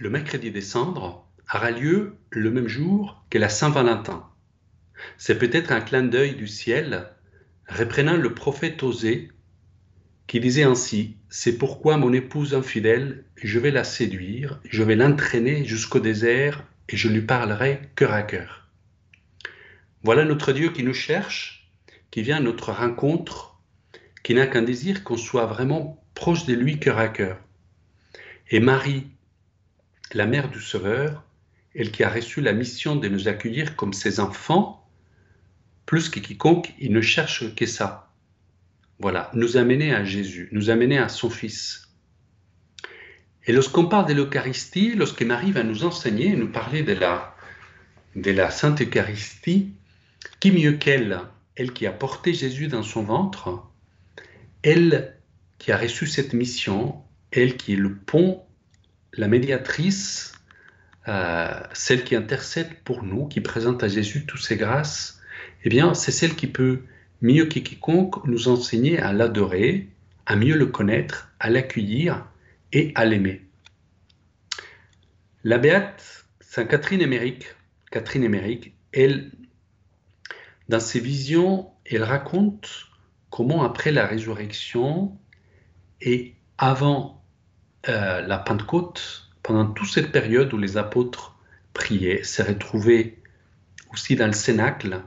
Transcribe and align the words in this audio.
le 0.00 0.08
mercredi 0.08 0.50
des 0.50 0.62
cendres, 0.62 1.26
aura 1.54 1.70
lieu 1.70 2.16
le 2.30 2.50
même 2.50 2.68
jour 2.68 3.22
que 3.28 3.38
la 3.38 3.50
Saint-Valentin. 3.50 4.26
C'est 5.18 5.38
peut-être 5.38 5.72
un 5.72 5.80
clin 5.80 6.02
d'œil 6.02 6.34
du 6.34 6.46
ciel 6.46 7.10
reprenant 7.68 8.16
le 8.16 8.34
prophète 8.34 8.82
Osée 8.82 9.30
qui 10.26 10.40
disait 10.40 10.62
ainsi 10.62 11.16
C'est 11.28 11.58
pourquoi 11.58 11.98
mon 11.98 12.14
épouse 12.14 12.54
infidèle, 12.54 13.24
je 13.36 13.58
vais 13.58 13.70
la 13.70 13.84
séduire, 13.84 14.60
je 14.64 14.82
vais 14.82 14.96
l'entraîner 14.96 15.64
jusqu'au 15.66 16.00
désert 16.00 16.64
et 16.88 16.96
je 16.96 17.08
lui 17.08 17.20
parlerai 17.20 17.80
cœur 17.94 18.12
à 18.12 18.22
cœur. 18.22 18.68
Voilà 20.02 20.24
notre 20.24 20.52
Dieu 20.52 20.70
qui 20.70 20.82
nous 20.82 20.94
cherche, 20.94 21.70
qui 22.10 22.22
vient 22.22 22.38
à 22.38 22.40
notre 22.40 22.72
rencontre, 22.72 23.60
qui 24.22 24.34
n'a 24.34 24.46
qu'un 24.46 24.62
désir 24.62 25.04
qu'on 25.04 25.18
soit 25.18 25.46
vraiment 25.46 26.02
proche 26.14 26.46
de 26.46 26.54
lui 26.54 26.78
cœur 26.80 26.98
à 26.98 27.08
cœur. 27.08 27.38
Et 28.50 28.60
Marie, 28.60 29.06
la 30.14 30.26
mère 30.26 30.50
du 30.50 30.60
Sauveur, 30.60 31.24
elle 31.74 31.92
qui 31.92 32.02
a 32.02 32.10
reçu 32.10 32.40
la 32.40 32.52
mission 32.52 32.96
de 32.96 33.08
nous 33.08 33.28
accueillir 33.28 33.76
comme 33.76 33.92
ses 33.92 34.20
enfants, 34.20 34.88
plus 35.86 36.08
que 36.08 36.20
quiconque, 36.20 36.72
il 36.78 36.92
ne 36.92 37.00
cherche 37.00 37.54
que 37.54 37.66
ça, 37.66 38.12
voilà, 38.98 39.30
nous 39.34 39.56
amener 39.56 39.94
à 39.94 40.04
Jésus, 40.04 40.48
nous 40.52 40.70
amener 40.70 40.98
à 40.98 41.08
son 41.08 41.30
Fils. 41.30 41.88
Et 43.46 43.52
lorsqu'on 43.52 43.86
parle 43.86 44.06
de 44.06 44.14
l'Eucharistie, 44.14 44.94
lorsque 44.94 45.22
Marie 45.22 45.52
va 45.52 45.62
nous 45.62 45.84
enseigner, 45.84 46.36
nous 46.36 46.50
parler 46.50 46.82
de 46.82 46.92
la, 46.92 47.34
de 48.14 48.30
la 48.30 48.50
Sainte 48.50 48.82
Eucharistie, 48.82 49.72
qui 50.38 50.52
mieux 50.52 50.72
qu'elle, 50.72 51.20
elle 51.56 51.72
qui 51.72 51.86
a 51.86 51.92
porté 51.92 52.34
Jésus 52.34 52.68
dans 52.68 52.82
son 52.82 53.02
ventre, 53.02 53.64
elle 54.62 55.16
qui 55.58 55.72
a 55.72 55.78
reçu 55.78 56.06
cette 56.06 56.34
mission, 56.34 57.02
elle 57.32 57.56
qui 57.56 57.72
est 57.72 57.76
le 57.76 57.94
pont, 57.94 58.44
la 59.14 59.28
médiatrice, 59.28 60.32
euh, 61.08 61.60
celle 61.72 62.04
qui 62.04 62.14
intercède 62.14 62.74
pour 62.84 63.02
nous, 63.02 63.26
qui 63.26 63.40
présente 63.40 63.82
à 63.82 63.88
Jésus 63.88 64.26
toutes 64.26 64.42
ses 64.42 64.56
grâces, 64.56 65.20
eh 65.64 65.68
bien, 65.68 65.94
c'est 65.94 66.12
celle 66.12 66.34
qui 66.34 66.46
peut 66.46 66.82
mieux 67.22 67.46
que 67.46 67.58
quiconque 67.58 68.24
nous 68.26 68.48
enseigner 68.48 68.98
à 68.98 69.12
l'adorer, 69.12 69.88
à 70.26 70.36
mieux 70.36 70.56
le 70.56 70.66
connaître, 70.66 71.30
à 71.38 71.50
l'accueillir 71.50 72.26
et 72.72 72.92
à 72.94 73.04
l'aimer. 73.04 73.42
La 75.44 75.58
Béate 75.58 76.26
Sainte 76.40 76.68
Catherine 76.68 77.00
Émérique, 77.00 77.46
Catherine 77.90 78.24
Émérique, 78.24 78.74
elle, 78.92 79.30
dans 80.68 80.80
ses 80.80 81.00
visions, 81.00 81.70
elle 81.84 82.02
raconte 82.02 82.88
comment 83.30 83.62
après 83.62 83.92
la 83.92 84.06
résurrection 84.06 85.16
et 86.00 86.34
avant 86.58 87.19
euh, 87.88 88.20
la 88.20 88.38
Pentecôte, 88.38 89.30
pendant 89.42 89.66
toute 89.66 89.88
cette 89.88 90.12
période 90.12 90.52
où 90.52 90.58
les 90.58 90.76
apôtres 90.76 91.36
priaient, 91.72 92.22
se 92.22 92.42
retrouvaient 92.42 93.16
aussi 93.92 94.16
dans 94.16 94.26
le 94.26 94.32
Cénacle, 94.32 95.02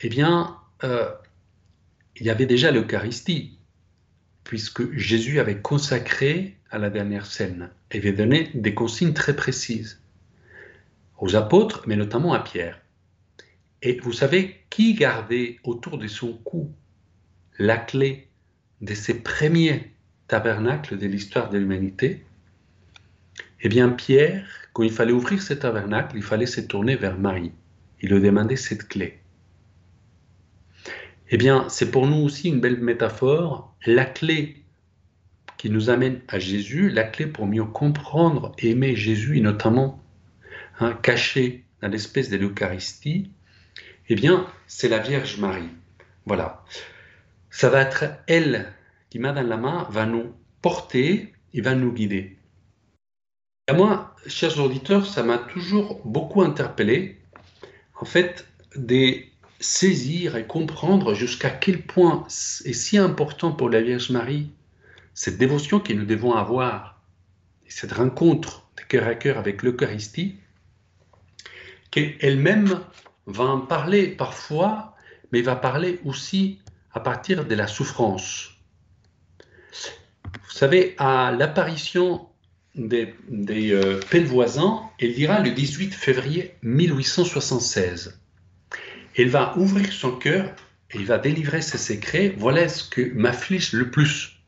eh 0.00 0.08
bien, 0.08 0.56
euh, 0.84 1.10
il 2.16 2.26
y 2.26 2.30
avait 2.30 2.46
déjà 2.46 2.70
l'Eucharistie, 2.70 3.58
puisque 4.44 4.92
Jésus 4.96 5.40
avait 5.40 5.60
consacré 5.60 6.56
à 6.70 6.78
la 6.78 6.90
dernière 6.90 7.26
scène 7.26 7.70
et 7.90 7.98
avait 7.98 8.12
donné 8.12 8.50
des 8.54 8.74
consignes 8.74 9.14
très 9.14 9.34
précises 9.34 10.00
aux 11.18 11.34
apôtres, 11.34 11.82
mais 11.86 11.96
notamment 11.96 12.32
à 12.34 12.40
Pierre. 12.40 12.80
Et 13.82 13.98
vous 14.00 14.12
savez 14.12 14.64
qui 14.70 14.94
gardait 14.94 15.58
autour 15.64 15.98
de 15.98 16.06
son 16.08 16.32
cou 16.32 16.72
la 17.58 17.76
clé 17.76 18.28
de 18.80 18.94
ces 18.94 19.22
premiers 19.22 19.92
tabernacles 20.28 20.98
de 20.98 21.06
l'histoire 21.06 21.50
de 21.50 21.58
l'humanité 21.58 22.24
Eh 23.62 23.68
bien, 23.68 23.88
Pierre, 23.88 24.46
quand 24.72 24.82
il 24.82 24.92
fallait 24.92 25.12
ouvrir 25.12 25.42
ce 25.42 25.54
tabernacle, 25.54 26.16
il 26.16 26.22
fallait 26.22 26.46
se 26.46 26.60
tourner 26.60 26.94
vers 26.94 27.18
Marie. 27.18 27.52
Il 28.00 28.10
lui 28.10 28.20
demandait 28.20 28.56
cette 28.56 28.86
clé. 28.86 29.18
Eh 31.30 31.36
bien, 31.36 31.66
c'est 31.68 31.90
pour 31.90 32.06
nous 32.06 32.24
aussi 32.24 32.48
une 32.48 32.60
belle 32.60 32.80
métaphore, 32.80 33.74
la 33.84 34.04
clé 34.04 34.62
qui 35.56 35.70
nous 35.70 35.90
amène 35.90 36.20
à 36.28 36.38
Jésus, 36.38 36.88
la 36.88 37.04
clé 37.04 37.26
pour 37.26 37.46
mieux 37.46 37.64
comprendre 37.64 38.52
et 38.58 38.70
aimer 38.70 38.94
Jésus, 38.94 39.38
et 39.38 39.40
notamment 39.40 40.02
hein, 40.78 40.96
caché 41.02 41.64
dans 41.82 41.88
l'espèce 41.88 42.30
de 42.30 42.36
l'Eucharistie, 42.36 43.30
eh 44.08 44.14
bien, 44.14 44.46
c'est 44.66 44.88
la 44.88 44.98
Vierge 44.98 45.38
Marie. 45.38 45.68
Voilà. 46.24 46.64
Ça 47.50 47.68
va 47.68 47.80
être 47.80 48.04
elle 48.26 48.72
qui, 49.10 49.18
main 49.18 49.32
dans 49.32 49.46
la 49.46 49.56
main, 49.56 49.86
va 49.90 50.06
nous 50.06 50.32
porter 50.62 51.32
et 51.54 51.60
va 51.60 51.74
nous 51.74 51.92
guider. 51.92 52.36
Et 53.68 53.72
moi, 53.72 54.14
chers 54.26 54.58
auditeurs, 54.58 55.06
ça 55.06 55.22
m'a 55.22 55.38
toujours 55.38 56.00
beaucoup 56.04 56.42
interpellé. 56.42 57.20
En 58.00 58.04
fait, 58.04 58.46
des 58.76 59.30
saisir 59.60 60.36
et 60.36 60.46
comprendre 60.46 61.14
jusqu'à 61.14 61.50
quel 61.50 61.82
point 61.82 62.24
est 62.28 62.72
si 62.72 62.96
important 62.96 63.52
pour 63.52 63.68
la 63.68 63.82
Vierge 63.82 64.10
Marie 64.10 64.50
cette 65.14 65.36
dévotion 65.36 65.80
que 65.80 65.92
nous 65.92 66.04
devons 66.04 66.34
avoir, 66.34 67.02
et 67.66 67.70
cette 67.70 67.90
rencontre 67.90 68.68
de 68.76 68.82
cœur 68.82 69.08
à 69.08 69.16
cœur 69.16 69.36
avec 69.36 69.64
l'Eucharistie, 69.64 70.36
qu'elle-même 71.90 72.78
va 73.26 73.44
en 73.46 73.60
parler 73.60 74.06
parfois, 74.06 74.94
mais 75.32 75.42
va 75.42 75.56
parler 75.56 75.98
aussi 76.04 76.60
à 76.92 77.00
partir 77.00 77.44
de 77.44 77.54
la 77.56 77.66
souffrance. 77.66 78.57
Savez, 80.58 80.94
à 80.98 81.30
l'apparition 81.30 82.26
des, 82.74 83.14
des 83.28 83.72
euh, 83.72 84.00
elle 84.12 85.14
dira 85.14 85.40
le 85.40 85.50
18 85.50 85.94
février 85.94 86.54
1876 86.62 88.18
il 89.18 89.30
va 89.30 89.56
ouvrir 89.58 89.92
son 89.92 90.12
cœur 90.12 90.54
et 90.92 90.98
il 90.98 91.04
va 91.04 91.18
délivrer 91.18 91.60
ses 91.60 91.78
secrets. 91.78 92.34
Voilà 92.38 92.68
ce 92.68 92.88
que 92.88 93.12
m'afflige 93.14 93.72
le 93.72 93.90
plus. 93.90 94.38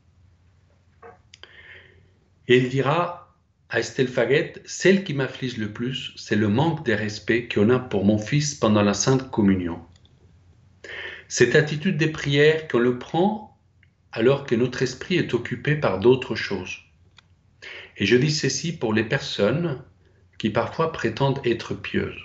Et 2.47 2.57
il 2.57 2.69
dira 2.69 3.35
à 3.69 3.79
Estelle 3.79 4.07
Faguette, 4.07 4.61
celle 4.65 5.03
qui 5.03 5.13
m'afflige 5.13 5.57
le 5.57 5.71
plus, 5.71 6.13
c'est 6.15 6.35
le 6.35 6.47
manque 6.47 6.85
de 6.85 6.93
respect 6.93 7.47
qu'on 7.47 7.69
a 7.69 7.79
pour 7.79 8.05
mon 8.05 8.17
fils 8.17 8.55
pendant 8.55 8.81
la 8.81 8.93
Sainte 8.93 9.29
Communion. 9.29 9.79
Cette 11.27 11.55
attitude 11.55 11.97
des 11.97 12.11
prières 12.11 12.67
qu'on 12.67 12.79
le 12.79 12.97
prend 12.97 13.50
alors 14.11 14.45
que 14.45 14.55
notre 14.55 14.81
esprit 14.81 15.15
est 15.15 15.33
occupé 15.33 15.75
par 15.75 15.99
d'autres 15.99 16.35
choses. 16.35 16.79
Et 17.97 18.05
je 18.05 18.15
dis 18.15 18.31
ceci 18.31 18.75
pour 18.75 18.93
les 18.93 19.03
personnes 19.03 19.81
qui 20.37 20.49
parfois 20.49 20.91
prétendent 20.91 21.41
être 21.45 21.73
pieuses. 21.73 22.21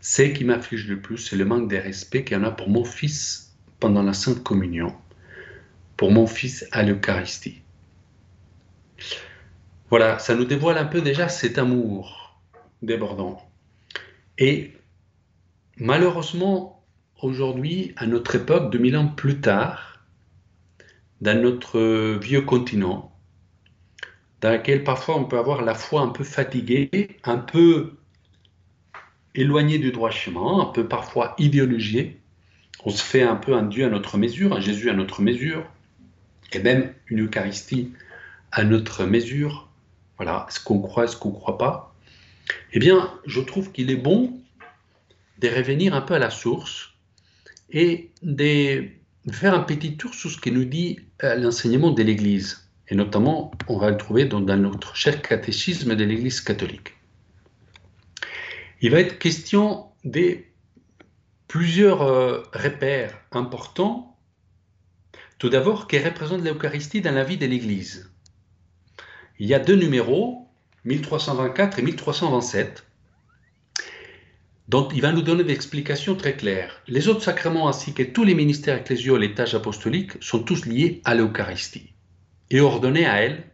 Ce 0.00 0.22
qui 0.22 0.44
m'afflige 0.44 0.86
le 0.86 1.00
plus, 1.00 1.18
c'est 1.18 1.36
le 1.36 1.44
manque 1.44 1.68
de 1.68 1.76
respect 1.76 2.24
qu'il 2.24 2.36
y 2.36 2.40
en 2.40 2.44
a 2.44 2.50
pour 2.50 2.68
mon 2.68 2.84
fils 2.84 3.56
pendant 3.80 4.02
la 4.02 4.12
Sainte 4.12 4.42
Communion, 4.42 4.94
pour 5.96 6.12
mon 6.12 6.26
fils 6.26 6.66
à 6.72 6.82
l'Eucharistie. 6.82 7.62
Voilà, 9.90 10.18
ça 10.18 10.34
nous 10.34 10.44
dévoile 10.44 10.78
un 10.78 10.84
peu 10.84 11.00
déjà 11.00 11.28
cet 11.28 11.58
amour 11.58 12.38
débordant. 12.82 13.42
Et 14.38 14.72
malheureusement, 15.76 16.84
aujourd'hui, 17.20 17.92
à 17.96 18.06
notre 18.06 18.36
époque, 18.36 18.70
2000 18.70 18.96
ans 18.96 19.08
plus 19.08 19.40
tard, 19.40 19.93
dans 21.24 21.40
notre 21.40 22.18
vieux 22.18 22.42
continent, 22.42 23.10
dans 24.42 24.52
lequel 24.52 24.84
parfois 24.84 25.16
on 25.16 25.24
peut 25.24 25.38
avoir 25.38 25.62
la 25.62 25.74
foi 25.74 26.02
un 26.02 26.08
peu 26.08 26.22
fatiguée, 26.22 27.16
un 27.24 27.38
peu 27.38 27.96
éloigné 29.34 29.78
du 29.78 29.90
droit 29.90 30.10
chemin, 30.10 30.60
un 30.60 30.66
peu 30.66 30.86
parfois 30.86 31.34
idéologié. 31.38 32.20
On 32.84 32.90
se 32.90 33.02
fait 33.02 33.22
un 33.22 33.36
peu 33.36 33.54
un 33.54 33.62
Dieu 33.62 33.86
à 33.86 33.88
notre 33.88 34.18
mesure, 34.18 34.52
un 34.52 34.60
Jésus 34.60 34.90
à 34.90 34.92
notre 34.92 35.22
mesure, 35.22 35.64
et 36.52 36.58
même 36.58 36.92
une 37.06 37.22
Eucharistie 37.22 37.94
à 38.52 38.62
notre 38.64 39.04
mesure. 39.06 39.70
Voilà, 40.18 40.46
ce 40.50 40.60
qu'on 40.60 40.78
croit, 40.82 41.08
ce 41.08 41.16
qu'on 41.16 41.30
ne 41.30 41.36
croit 41.36 41.56
pas. 41.56 41.96
Eh 42.74 42.78
bien, 42.78 43.18
je 43.24 43.40
trouve 43.40 43.72
qu'il 43.72 43.90
est 43.90 43.96
bon 43.96 44.38
de 45.38 45.48
revenir 45.48 45.94
un 45.94 46.02
peu 46.02 46.12
à 46.12 46.18
la 46.18 46.28
source 46.28 46.92
et 47.70 48.10
de 48.20 48.90
faire 49.32 49.54
un 49.54 49.60
petit 49.60 49.96
tour 49.96 50.14
sur 50.14 50.30
ce 50.30 50.38
que 50.38 50.50
nous 50.50 50.64
dit 50.64 51.00
euh, 51.22 51.34
l'enseignement 51.36 51.90
de 51.90 52.02
l'Église. 52.02 52.68
Et 52.88 52.94
notamment, 52.94 53.52
on 53.68 53.78
va 53.78 53.90
le 53.90 53.96
trouver 53.96 54.26
dans 54.26 54.40
notre 54.40 54.94
cher 54.94 55.22
catéchisme 55.22 55.94
de 55.94 56.04
l'Église 56.04 56.40
catholique. 56.40 56.94
Il 58.82 58.90
va 58.90 59.00
être 59.00 59.18
question 59.18 59.86
des 60.04 60.52
plusieurs 61.48 62.02
euh, 62.02 62.42
repères 62.52 63.18
importants. 63.32 64.18
Tout 65.38 65.48
d'abord, 65.48 65.88
qui 65.88 65.98
représente 65.98 66.42
l'Eucharistie 66.42 67.00
dans 67.00 67.14
la 67.14 67.24
vie 67.24 67.38
de 67.38 67.46
l'Église. 67.46 68.10
Il 69.38 69.46
y 69.46 69.54
a 69.54 69.58
deux 69.58 69.76
numéros, 69.76 70.48
1324 70.84 71.78
et 71.78 71.82
1327, 71.82 72.84
dont 74.68 74.88
il 74.88 75.02
va 75.02 75.12
nous 75.12 75.22
donner 75.22 75.44
des 75.44 75.52
explications 75.52 76.14
très 76.14 76.36
claires. 76.36 76.82
Les 76.86 77.08
autres 77.08 77.22
sacrements 77.22 77.68
ainsi 77.68 77.92
que 77.92 78.02
tous 78.02 78.24
les 78.24 78.34
ministères 78.34 78.78
ecclésiaux 78.78 79.16
et 79.16 79.20
les 79.20 79.34
tâches 79.34 79.54
apostoliques 79.54 80.22
sont 80.22 80.42
tous 80.42 80.64
liés 80.66 81.02
à 81.04 81.14
l'Eucharistie 81.14 81.92
et 82.50 82.60
ordonnés 82.60 83.06
à 83.06 83.20
elle. 83.22 83.44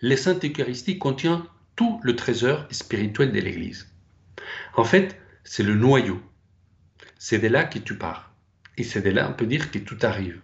les 0.00 0.16
Saintes 0.16 0.44
Eucharisties 0.44 0.98
contient 0.98 1.46
tout 1.76 2.00
le 2.02 2.16
trésor 2.16 2.66
spirituel 2.70 3.32
de 3.32 3.40
l'Église. 3.40 3.88
En 4.76 4.84
fait, 4.84 5.18
c'est 5.44 5.62
le 5.62 5.74
noyau. 5.74 6.20
C'est 7.18 7.38
de 7.38 7.48
là 7.48 7.64
que 7.64 7.78
tu 7.78 7.96
pars. 7.96 8.34
Et 8.76 8.84
c'est 8.84 9.02
de 9.02 9.10
là, 9.10 9.30
on 9.30 9.34
peut 9.34 9.46
dire, 9.46 9.70
que 9.70 9.78
tout 9.78 9.98
arrive. 10.02 10.40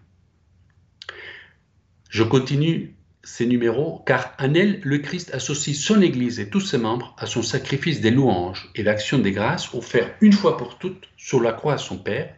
Je 2.09 2.23
continue 2.23 2.95
ces 3.29 3.47
numéros 3.47 4.03
car 4.07 4.35
en 4.39 4.55
elle, 4.55 4.81
le 4.83 4.99
Christ 4.99 5.35
associe 5.35 5.77
son 5.77 6.01
Église 6.01 6.41
et 6.41 6.49
tous 6.49 6.61
ses 6.61 6.79
membres 6.79 7.15
à 7.19 7.27
son 7.27 7.43
sacrifice 7.43 8.01
des 8.01 8.11
louanges 8.11 8.71
et 8.75 8.83
l'action 8.83 9.19
des 9.19 9.33
grâces 9.33 9.75
offert 9.75 10.15
une 10.23 10.33
fois 10.33 10.57
pour 10.57 10.79
toutes 10.79 11.09
sur 11.19 11.43
la 11.43 11.53
croix 11.53 11.75
à 11.75 11.79
son 11.79 11.99
Père. 11.99 12.35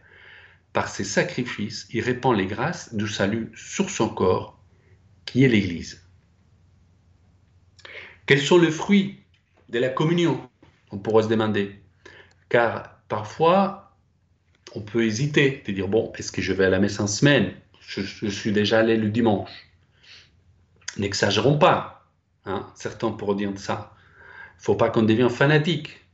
Par 0.73 0.89
ses 0.89 1.05
sacrifices, 1.05 1.87
il 1.91 2.01
répand 2.01 2.37
les 2.37 2.45
grâces 2.45 2.93
du 2.93 3.07
salut 3.07 3.51
sur 3.55 3.89
son 3.89 4.09
corps, 4.09 4.59
qui 5.25 5.45
est 5.45 5.47
l'Église. 5.47 6.05
Quels 8.25 8.41
sont 8.41 8.59
les 8.59 8.71
fruits 8.71 9.17
de 9.69 9.79
la 9.79 9.89
communion? 9.89 10.41
On 10.91 10.97
pourrait 10.97 11.23
se 11.23 11.29
demander. 11.29 11.79
Car 12.49 13.01
parfois, 13.07 13.95
on 14.75 14.81
peut 14.81 15.05
hésiter, 15.05 15.63
de 15.65 15.71
dire, 15.71 15.87
bon, 15.87 16.11
est-ce 16.17 16.33
que 16.33 16.41
je 16.41 16.51
vais 16.51 16.65
à 16.65 16.69
la 16.69 16.79
messe 16.79 16.99
en 16.99 17.07
semaine? 17.07 17.53
Je, 17.79 18.01
je 18.01 18.27
suis 18.27 18.51
déjà 18.51 18.79
allé 18.79 18.97
le 18.97 19.09
dimanche 19.09 19.70
N'exagérons 20.97 21.57
pas. 21.57 22.07
Hein, 22.45 22.67
certains 22.75 23.11
pourront 23.11 23.35
dire 23.35 23.51
ça. 23.55 23.93
Il 24.59 24.63
faut 24.63 24.75
pas 24.75 24.89
qu'on 24.89 25.03
devienne 25.03 25.29
fanatique. 25.29 26.05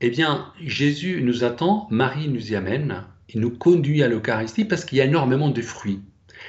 Eh 0.00 0.10
bien, 0.10 0.52
Jésus 0.60 1.22
nous 1.22 1.44
attend, 1.44 1.86
Marie 1.90 2.28
nous 2.28 2.52
y 2.52 2.56
amène, 2.56 3.04
il 3.28 3.40
nous 3.40 3.50
conduit 3.50 4.02
à 4.02 4.08
l'Eucharistie 4.08 4.64
parce 4.64 4.84
qu'il 4.84 4.98
y 4.98 5.00
a 5.00 5.04
énormément 5.04 5.48
de 5.48 5.62
fruits. 5.62 6.02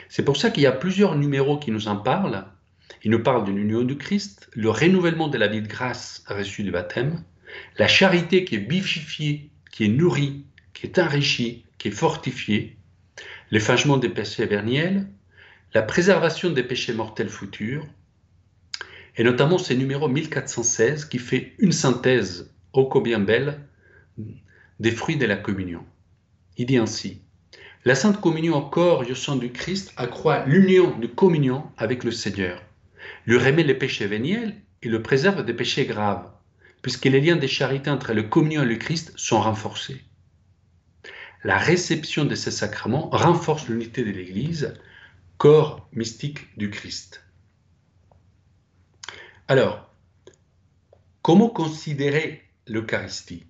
C'est 0.10 0.25
pour 0.25 0.38
ça 0.38 0.50
qu'il 0.50 0.63
y 0.63 0.68
a 0.68 0.72
plusieurs 0.72 1.16
numéros 1.16 1.57
qui 1.57 1.72
nous 1.72 1.88
en 1.88 1.98
parlent. 1.98 2.45
Il 3.04 3.12
nous 3.12 3.22
parle 3.22 3.45
de 3.45 3.51
l'union 3.51 3.84
du 3.84 3.98
Christ, 3.98 4.50
le 4.54 4.69
renouvellement 4.69 5.28
de 5.28 5.38
la 5.38 5.48
vie 5.48 5.62
de 5.62 5.68
grâce 5.68 6.24
reçue 6.28 6.63
du 6.63 6.72
baptême, 6.72 7.24
la 7.78 7.88
charité 7.88 8.44
qui 8.44 8.56
est 8.56 8.60
bififiée, 8.60 9.51
qui 9.72 9.86
est 9.86 9.90
nourrie, 9.90 10.45
qui 10.74 10.88
est 10.88 11.00
enrichie, 11.00 11.66
qui 11.78 11.90
est 11.90 11.92
fortifiée, 11.92 12.78
l'effacement 13.51 13.98
des 13.98 14.10
péchés 14.10 14.45
verniels, 14.45 15.07
la 15.73 15.81
préservation 15.81 16.51
des 16.51 16.63
péchés 16.63 16.93
mortels 16.93 17.29
futurs, 17.29 17.85
et 19.17 19.23
notamment 19.23 19.57
ce 19.57 19.73
numéro 19.73 20.07
1416 20.07 21.05
qui 21.05 21.19
fait 21.19 21.53
une 21.57 21.71
synthèse 21.71 22.53
ô 22.73 22.85
combien 22.85 23.19
belle 23.19 23.59
des 24.79 24.91
fruits 24.91 25.17
de 25.17 25.25
la 25.25 25.35
communion. 25.35 25.83
Il 26.57 26.67
dit 26.67 26.77
ainsi 26.77 27.21
La 27.85 27.95
Sainte 27.95 28.21
Communion 28.21 28.55
au 28.57 28.69
corps 28.69 29.03
et 29.03 29.11
au 29.11 29.15
sang 29.15 29.35
du 29.35 29.51
Christ 29.51 29.93
accroît 29.97 30.45
l'union 30.45 30.97
de 30.97 31.07
communion 31.07 31.63
avec 31.77 32.03
le 32.03 32.11
Seigneur, 32.11 32.61
lui 33.25 33.37
remet 33.37 33.63
les 33.63 33.75
péchés 33.75 34.07
véniels 34.07 34.55
et 34.83 34.89
le 34.89 35.01
préserve 35.01 35.43
des 35.43 35.53
péchés 35.53 35.85
graves, 35.85 36.29
puisque 36.81 37.05
les 37.05 37.21
liens 37.21 37.35
de 37.35 37.47
charité 37.47 37.89
entre 37.89 38.13
le 38.13 38.23
communion 38.23 38.63
et 38.63 38.67
le 38.67 38.75
Christ 38.75 39.13
sont 39.15 39.41
renforcés. 39.41 40.03
La 41.43 41.57
réception 41.57 42.25
de 42.25 42.35
ces 42.35 42.51
sacrements 42.51 43.09
renforce 43.09 43.67
l'unité 43.67 44.03
de 44.03 44.11
l'Église 44.11 44.73
corps 45.44 45.90
mystique 45.92 46.57
du 46.57 46.69
Christ. 46.69 47.22
Alors, 49.50 49.94
comment 51.22 51.50
considérer 51.50 52.44
l'Eucharistie? 52.66 53.45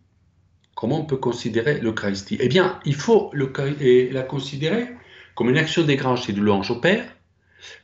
Comment 0.73 1.01
on 1.01 1.05
peut 1.05 1.17
considérer 1.17 1.79
l'Eucharistie? 1.79 2.37
Eh 2.39 2.47
bien, 2.47 2.79
il 2.83 2.95
faut 2.95 3.31
la 3.35 4.23
considérer 4.23 4.89
comme 5.35 5.51
une 5.51 5.57
action 5.59 5.83
des 5.83 5.95
granges 5.95 6.27
et 6.27 6.33
de 6.33 6.41
louange 6.41 6.71
au 6.71 6.81
Père, 6.81 7.15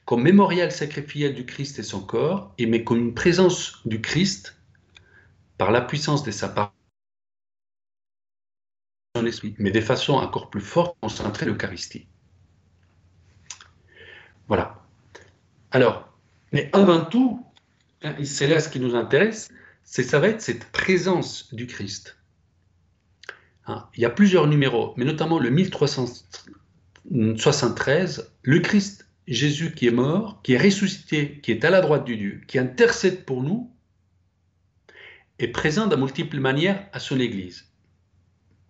comme 0.05 0.23
mémorial 0.23 0.71
sacrificiel 0.71 1.35
du 1.35 1.45
Christ 1.45 1.77
et 1.77 1.83
son 1.83 2.01
corps, 2.01 2.51
et 2.57 2.65
mais 2.65 2.83
comme 2.83 2.97
une 2.97 3.13
présence 3.13 3.77
du 3.85 4.01
Christ 4.01 4.57
par 5.59 5.69
la 5.69 5.81
puissance 5.81 6.23
de 6.23 6.31
sa 6.31 6.49
parole, 6.49 6.71
son 9.15 9.27
esprit, 9.27 9.53
mais 9.59 9.69
de 9.69 9.81
façon 9.81 10.13
encore 10.13 10.49
plus 10.49 10.61
forte, 10.61 10.97
concentrer 10.99 11.45
l'Eucharistie. 11.45 12.07
Voilà. 14.49 14.83
Alors, 15.71 16.11
mais 16.51 16.69
avant 16.73 17.05
tout, 17.05 17.45
hein, 18.03 18.15
c'est 18.23 18.47
là 18.47 18.59
ce 18.59 18.67
qui 18.67 18.79
nous 18.79 18.95
intéresse, 18.95 19.49
c'est 19.83 20.01
ça 20.03 20.19
va 20.19 20.27
être 20.27 20.41
cette 20.41 20.65
présence 20.71 21.53
du 21.53 21.67
Christ. 21.67 22.17
Hein, 23.67 23.87
il 23.95 24.01
y 24.01 24.05
a 24.05 24.09
plusieurs 24.09 24.47
numéros, 24.47 24.95
mais 24.97 25.05
notamment 25.05 25.39
le 25.39 25.51
1373, 25.51 28.33
le 28.41 28.59
Christ 28.59 29.05
Jésus 29.27 29.75
qui 29.75 29.85
est 29.85 29.91
mort, 29.91 30.41
qui 30.41 30.53
est 30.53 30.57
ressuscité, 30.57 31.39
qui 31.41 31.51
est 31.51 31.63
à 31.63 31.69
la 31.69 31.81
droite 31.81 32.07
de 32.07 32.15
Dieu, 32.15 32.41
qui 32.47 32.57
intercède 32.57 33.25
pour 33.25 33.43
nous, 33.43 33.71
est 35.37 35.49
présent 35.49 35.85
de 35.85 35.95
multiples 35.95 36.39
manières 36.39 36.87
à 36.91 36.99
son 36.99 37.19
Église. 37.19 37.67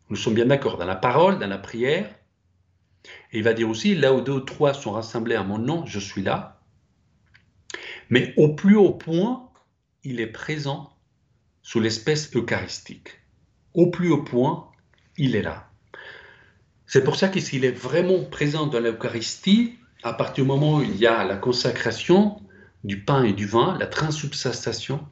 Nous 0.09 0.17
sommes 0.17 0.33
bien 0.33 0.47
d'accord 0.47 0.77
dans 0.77 0.85
la 0.85 0.97
parole, 0.97 1.39
dans 1.39 1.47
la 1.47 1.57
prière, 1.57 2.13
et 3.31 3.37
il 3.37 3.43
va 3.43 3.53
dire 3.53 3.69
aussi, 3.69 3.95
là 3.95 4.13
où 4.13 4.21
deux 4.21 4.33
ou 4.33 4.39
trois 4.39 4.73
sont 4.73 4.91
rassemblés 4.91 5.35
à 5.35 5.43
mon 5.43 5.59
nom, 5.59 5.85
je 5.85 5.99
suis 5.99 6.23
là. 6.23 6.61
Mais 8.09 8.33
au 8.37 8.55
plus 8.55 8.75
haut 8.75 8.93
point, 8.93 9.49
il 10.03 10.19
est 10.19 10.27
présent 10.27 10.91
sous 11.61 11.79
l'espèce 11.79 12.35
eucharistique. 12.35 13.09
Au 13.75 13.87
plus 13.87 14.11
haut 14.11 14.23
point, 14.23 14.71
il 15.17 15.35
est 15.35 15.43
là. 15.43 15.69
C'est 16.87 17.03
pour 17.03 17.17
ça 17.17 17.29
qu'il 17.29 17.65
est 17.65 17.71
vraiment 17.71 18.23
présent 18.23 18.65
dans 18.65 18.79
l'Eucharistie, 18.79 19.75
à 20.01 20.13
partir 20.13 20.43
du 20.43 20.47
moment 20.47 20.77
où 20.77 20.81
il 20.81 20.95
y 20.95 21.05
a 21.05 21.23
la 21.23 21.35
consacration 21.35 22.41
du 22.83 23.03
pain 23.03 23.23
et 23.23 23.33
du 23.33 23.45
vin, 23.45 23.77
la 23.77 23.85
transubstantiation, 23.85 25.05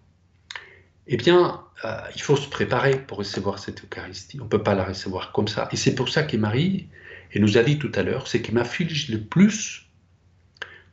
eh 1.07 1.17
bien, 1.17 1.63
euh, 1.85 2.01
il 2.15 2.21
faut 2.21 2.35
se 2.35 2.49
préparer 2.49 2.99
pour 2.99 3.19
recevoir 3.19 3.59
cette 3.59 3.83
Eucharistie. 3.83 4.39
On 4.41 4.45
ne 4.45 4.49
peut 4.49 4.63
pas 4.63 4.75
la 4.75 4.83
recevoir 4.83 5.31
comme 5.31 5.47
ça. 5.47 5.69
Et 5.71 5.77
c'est 5.77 5.95
pour 5.95 6.09
ça 6.09 6.23
que 6.23 6.35
Marie 6.37 6.87
et 7.33 7.39
nous 7.39 7.57
a 7.57 7.63
dit 7.63 7.77
tout 7.77 7.91
à 7.95 8.03
l'heure, 8.03 8.27
ce 8.27 8.37
qui 8.37 8.53
m'afflige 8.53 9.09
le 9.09 9.21
plus, 9.21 9.85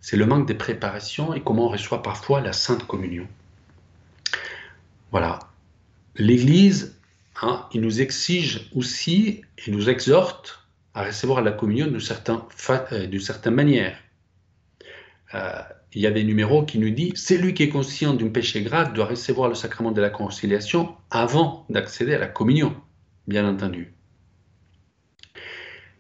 c'est 0.00 0.16
le 0.16 0.26
manque 0.26 0.46
de 0.46 0.54
préparation 0.54 1.34
et 1.34 1.40
comment 1.42 1.66
on 1.66 1.68
reçoit 1.68 2.02
parfois 2.02 2.40
la 2.40 2.52
Sainte 2.52 2.86
Communion. 2.86 3.26
Voilà. 5.10 5.38
L'Église, 6.16 6.98
hein, 7.42 7.66
il 7.72 7.80
nous 7.80 8.00
exige 8.00 8.68
aussi 8.74 9.42
et 9.58 9.70
nous 9.70 9.88
exhorte 9.88 10.64
à 10.92 11.04
recevoir 11.04 11.40
la 11.40 11.52
communion 11.52 11.86
d'une 11.86 12.00
certaine, 12.00 12.40
euh, 12.70 13.18
certaine 13.18 13.54
manière. 13.54 13.96
Euh, 15.34 15.62
il 15.94 16.02
y 16.02 16.06
a 16.06 16.10
des 16.10 16.24
numéros 16.24 16.64
qui 16.64 16.78
nous 16.78 16.90
disent 16.90 17.14
celui 17.14 17.54
qui 17.54 17.62
est 17.62 17.68
conscient 17.68 18.14
d'un 18.14 18.28
péché 18.28 18.62
grave 18.62 18.92
doit 18.92 19.06
recevoir 19.06 19.48
le 19.48 19.54
sacrement 19.54 19.92
de 19.92 20.00
la 20.00 20.10
conciliation 20.10 20.96
avant 21.10 21.64
d'accéder 21.70 22.14
à 22.14 22.18
la 22.18 22.26
communion, 22.26 22.74
bien 23.28 23.48
entendu. 23.48 23.94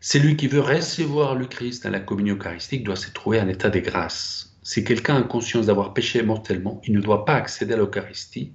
Celui 0.00 0.36
qui 0.36 0.48
veut 0.48 0.60
recevoir 0.60 1.36
le 1.36 1.46
Christ 1.46 1.84
dans 1.84 1.90
la 1.90 2.00
communion 2.00 2.34
eucharistique 2.34 2.84
doit 2.84 2.96
se 2.96 3.10
trouver 3.10 3.40
en 3.40 3.48
état 3.48 3.70
de 3.70 3.78
grâce. 3.78 4.56
Si 4.62 4.82
quelqu'un 4.82 5.16
a 5.16 5.22
conscience 5.22 5.66
d'avoir 5.66 5.94
péché 5.94 6.22
mortellement, 6.22 6.82
il 6.84 6.92
ne 6.92 7.00
doit 7.00 7.24
pas 7.24 7.36
accéder 7.36 7.74
à 7.74 7.76
l'Eucharistie, 7.76 8.52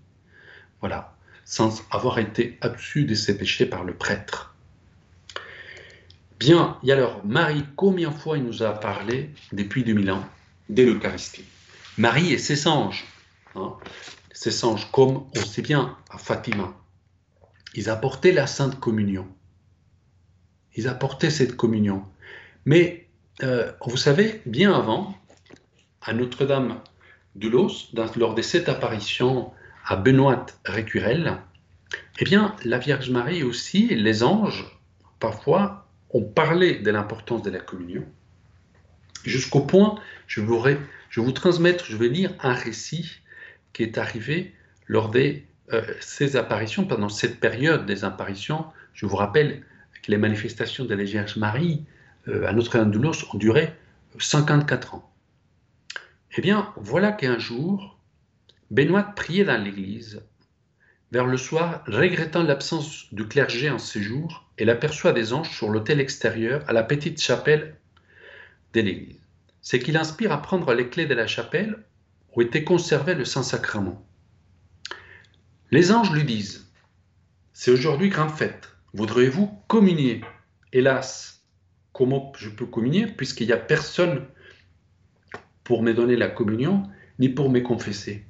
voilà, 0.82 1.16
sans 1.46 1.84
avoir 1.90 2.20
été 2.20 2.58
absu 2.62 3.06
de 3.06 3.16
ses 3.16 3.38
péchés 3.38 3.66
par 3.66 3.84
le 3.84 3.94
prêtre. 3.94 4.56
Bien, 6.40 6.78
et 6.84 6.92
alors, 6.92 7.26
Marie, 7.26 7.66
combien 7.76 8.10
de 8.10 8.16
fois 8.16 8.38
il 8.38 8.44
nous 8.44 8.62
a 8.62 8.72
parlé 8.72 9.30
depuis 9.52 9.84
2000 9.84 10.12
ans? 10.12 10.24
De 10.70 10.84
l'Eucharistie. 10.84 11.46
Marie 11.98 12.32
et 12.32 12.38
ses 12.38 12.68
anges, 12.68 13.06
hein, 13.56 13.74
ses 14.32 14.64
anges, 14.64 14.90
comme 14.92 15.26
on 15.36 15.42
sait 15.42 15.62
bien 15.62 15.98
à 16.10 16.18
Fatima, 16.18 16.74
ils 17.76 17.90
apportaient 17.90 18.32
la 18.32 18.48
Sainte 18.48 18.80
Communion. 18.80 19.28
Ils 20.76 20.88
apportaient 20.88 21.30
cette 21.30 21.56
communion. 21.56 22.04
Mais 22.66 23.08
euh, 23.44 23.72
vous 23.86 23.98
savez, 23.98 24.42
bien 24.46 24.74
avant, 24.74 25.16
à 26.02 26.14
Notre-Dame 26.14 26.80
de 27.36 27.50
Los, 27.50 27.90
lors 28.16 28.36
des 28.36 28.44
sept 28.44 28.70
apparitions 28.70 29.52
à 29.86 29.96
Benoît 29.96 30.46
Récurel, 30.66 31.38
eh 32.20 32.26
bien, 32.26 32.56
la 32.64 32.78
Vierge 32.78 33.10
Marie 33.10 33.44
aussi, 33.44 33.88
les 33.88 34.24
anges, 34.24 34.66
parfois, 35.20 35.88
ont 36.12 36.24
parlé 36.24 36.76
de 36.76 36.92
l'importance 36.92 37.44
de 37.44 37.50
la 37.50 37.60
communion, 37.60 38.06
jusqu'au 39.24 39.62
point, 39.62 39.96
je 40.28 40.42
je 41.10 41.22
vous 41.22 41.32
transmettre, 41.32 41.86
je 41.86 41.98
vais 41.98 42.08
lire 42.08 42.34
un 42.42 42.54
récit 42.54 43.22
qui 43.74 43.84
est 43.84 43.98
arrivé 43.98 44.54
lors 44.88 45.10
de 45.10 45.36
euh, 45.74 45.82
ces 46.00 46.36
apparitions, 46.36 46.86
pendant 46.86 47.10
cette 47.10 47.40
période 47.40 47.86
des 47.86 48.04
apparitions. 48.04 48.66
Je 48.94 49.06
vous 49.06 49.16
rappelle, 49.16 49.64
que 50.02 50.12
les 50.12 50.18
manifestations 50.18 50.86
de 50.86 50.96
la 50.96 51.04
Vierge 51.04 51.38
Marie 51.38 51.86
euh, 52.28 52.48
à 52.48 52.54
Notre-Dame 52.54 52.92
de 52.92 52.98
Los 52.98 53.26
ont 53.34 53.38
duré 53.38 53.74
54 54.18 54.96
ans. 54.96 55.12
Eh 56.38 56.42
bien, 56.42 56.74
voilà 56.78 57.12
qu'un 57.12 57.38
jour, 57.38 58.00
Benoît 58.72 59.04
priait 59.04 59.44
dans 59.44 59.62
l'église. 59.62 60.22
Vers 61.12 61.26
le 61.26 61.38
soir, 61.38 61.84
regrettant 61.88 62.44
l'absence 62.44 63.08
du 63.12 63.28
clergé 63.28 63.70
en 63.70 63.80
séjour, 63.80 64.46
elle 64.58 64.70
aperçoit 64.70 65.12
des 65.12 65.34
anges 65.34 65.50
sur 65.50 65.70
l'autel 65.70 66.00
extérieur 66.00 66.64
à 66.68 66.74
la 66.74 66.84
petite 66.84 67.22
chapelle 67.22 67.76
de 68.74 68.82
l'église. 68.82 69.22
C'est 69.62 69.80
qu'il 69.80 69.98
inspire 69.98 70.32
à 70.32 70.42
prendre 70.42 70.74
les 70.74 70.90
clés 70.90 71.06
de 71.06 71.14
la 71.14 71.28
chapelle 71.28 71.84
où 72.36 72.42
était 72.42 72.64
conservé 72.64 73.16
le 73.16 73.26
Saint-Sacrement. 73.26 74.06
Les 75.72 75.92
anges 75.92 76.12
lui 76.12 76.24
disent 76.24 76.72
C'est 77.54 77.72
aujourd'hui 77.72 78.10
grande 78.10 78.32
fête. 78.32 78.76
Voudriez-vous 78.94 79.48
communier 79.68 80.22
Hélas, 80.74 81.44
comment 81.94 82.32
je 82.38 82.50
peux 82.50 82.66
communier 82.66 83.08
puisqu'il 83.08 83.48
n'y 83.48 83.54
a 83.54 83.58
personne 83.58 84.26
pour 85.64 85.84
me 85.84 85.94
donner 85.94 86.16
la 86.16 86.30
communion 86.30 86.84
ni 87.20 87.30
pour 87.30 87.50
me 87.50 87.60
confesser 87.60 88.26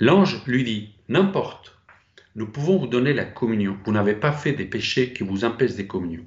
L'ange 0.00 0.44
lui 0.46 0.64
dit 0.64 0.94
N'importe, 1.08 1.78
nous 2.34 2.46
pouvons 2.46 2.78
vous 2.78 2.86
donner 2.86 3.12
la 3.12 3.24
communion. 3.24 3.76
Vous 3.84 3.92
n'avez 3.92 4.14
pas 4.14 4.32
fait 4.32 4.52
des 4.52 4.64
péchés 4.64 5.12
qui 5.12 5.24
vous 5.24 5.44
empêchent 5.44 5.74
des 5.74 5.86
communions. 5.86 6.26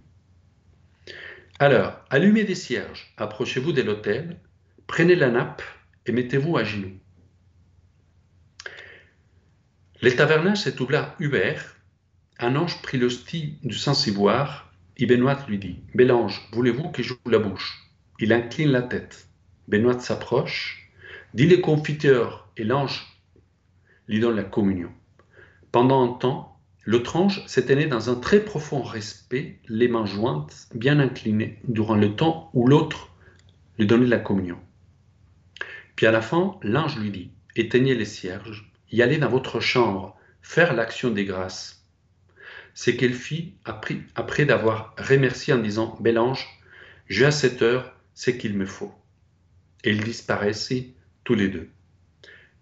Alors, 1.60 1.93
allumez 2.10 2.43
des 2.43 2.55
cierges, 2.55 3.13
approchez-vous 3.17 3.72
de 3.72 3.81
l'autel, 3.81 4.39
prenez 4.88 5.15
la 5.15 5.29
nappe 5.29 5.62
et 6.05 6.12
mettez-vous 6.12 6.58
à 6.58 6.63
genoux. 6.63 6.98
Les 10.01 10.15
tavernages 10.15 10.62
s'est 10.62 10.81
ouvert 10.81 11.15
Hubert. 11.20 11.77
Un 12.39 12.55
ange 12.55 12.81
prit 12.81 12.98
l'hostie 12.98 13.60
du 13.62 13.75
Saint-Ciboire. 13.75 14.74
Et 14.98 15.05
Benoît 15.05 15.38
lui 15.48 15.60
dit 15.60 15.79
Bélange, 15.93 16.41
voulez-vous 16.51 16.89
que 16.89 17.03
j'ouvre 17.03 17.29
la 17.29 17.38
bouche? 17.38 17.84
Il 18.20 18.34
incline 18.34 18.72
la 18.72 18.81
tête. 18.81 19.27
Benoît 19.67 20.00
s'approche, 20.00 20.91
dit 21.34 21.46
les 21.46 21.62
confiteurs, 21.62 22.50
et 22.58 22.63
l'ange 22.63 23.05
lui 24.08 24.20
donne 24.20 24.36
la 24.36 24.43
communion. 24.43 24.91
Pendant 25.72 26.03
un 26.03 26.17
temps, 26.17 26.50
l'autre 26.85 27.15
ange 27.15 27.45
s'était 27.47 27.75
né 27.75 27.85
dans 27.85 28.09
un 28.09 28.15
très 28.15 28.43
profond 28.43 28.81
respect, 28.81 29.59
les 29.67 29.88
mains 29.88 30.05
jointes, 30.05 30.67
bien 30.73 31.00
inclinées, 31.00 31.59
durant 31.67 31.95
le 31.95 32.15
temps 32.15 32.50
où 32.53 32.67
l'autre 32.67 33.09
lui 33.77 33.85
donnait 33.88 34.07
la 34.07 34.19
communion. 34.19 34.59
Puis 35.95 36.05
à 36.05 36.11
la 36.11 36.21
fin, 36.21 36.57
l'ange 36.63 36.97
lui 36.97 37.11
dit 37.11 37.31
Éteignez 37.55 37.95
les 37.95 38.05
cierges, 38.05 38.71
y 38.91 39.01
aller 39.01 39.17
dans 39.17 39.29
votre 39.29 39.59
chambre, 39.59 40.17
faire 40.41 40.73
l'action 40.73 41.11
des 41.11 41.25
grâces. 41.25 41.85
C'est 42.73 42.95
qu'elle 42.95 43.13
fit 43.13 43.55
après, 43.65 43.97
après 44.15 44.45
d'avoir 44.45 44.95
remercié 44.97 45.53
en 45.53 45.57
disant 45.57 45.97
Bélange, 46.00 46.47
j'ai 47.07 47.25
à 47.25 47.31
cette 47.31 47.61
heure 47.61 47.93
ce 48.13 48.31
qu'il 48.31 48.57
me 48.57 48.65
faut. 48.65 48.93
Et 49.83 49.91
ils 49.91 50.03
disparaissaient 50.03 50.93
tous 51.23 51.35
les 51.35 51.50
deux. 51.50 51.69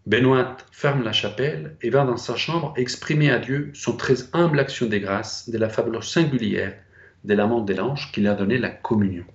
Benoît 0.09 0.57
ferme 0.71 1.03
la 1.03 1.11
chapelle 1.11 1.77
et 1.83 1.91
va 1.91 2.03
dans 2.03 2.17
sa 2.17 2.35
chambre 2.35 2.73
exprimer 2.77 3.29
à 3.29 3.37
Dieu 3.37 3.69
son 3.75 3.95
très 3.95 4.15
humble 4.33 4.59
action 4.59 4.87
des 4.87 4.99
grâces 4.99 5.49
de 5.49 5.57
la 5.59 5.69
fable 5.69 6.03
singulière 6.03 6.75
de 7.23 7.33
l'amant 7.35 7.61
de 7.61 7.75
l'ange 7.75 8.11
qui 8.11 8.21
lui 8.21 8.27
a 8.27 8.33
donné 8.33 8.57
la 8.57 8.71
communion. 8.71 9.25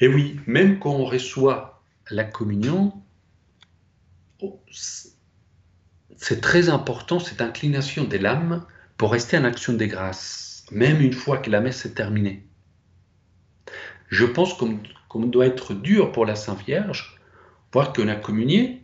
Et 0.00 0.06
oui, 0.06 0.38
même 0.46 0.78
quand 0.78 0.90
on 0.90 1.06
reçoit 1.06 1.82
la 2.10 2.24
communion, 2.24 2.92
Oh, 4.40 4.60
c'est 6.16 6.40
très 6.40 6.68
important 6.68 7.18
cette 7.18 7.40
inclination 7.40 8.04
de 8.04 8.16
l'âme 8.18 8.64
pour 8.96 9.10
rester 9.12 9.36
en 9.36 9.44
action 9.44 9.72
des 9.72 9.88
grâces, 9.88 10.64
même 10.70 11.00
une 11.00 11.12
fois 11.12 11.38
que 11.38 11.50
la 11.50 11.60
messe 11.60 11.84
est 11.86 11.94
terminée. 11.94 12.46
Je 14.08 14.24
pense 14.24 14.54
qu'on 14.54 15.20
doit 15.26 15.46
être 15.46 15.74
dur 15.74 16.12
pour 16.12 16.24
la 16.24 16.36
Sainte 16.36 16.64
Vierge, 16.64 17.17
voir 17.72 17.92
qu'on 17.92 18.08
a 18.08 18.16
communié, 18.16 18.82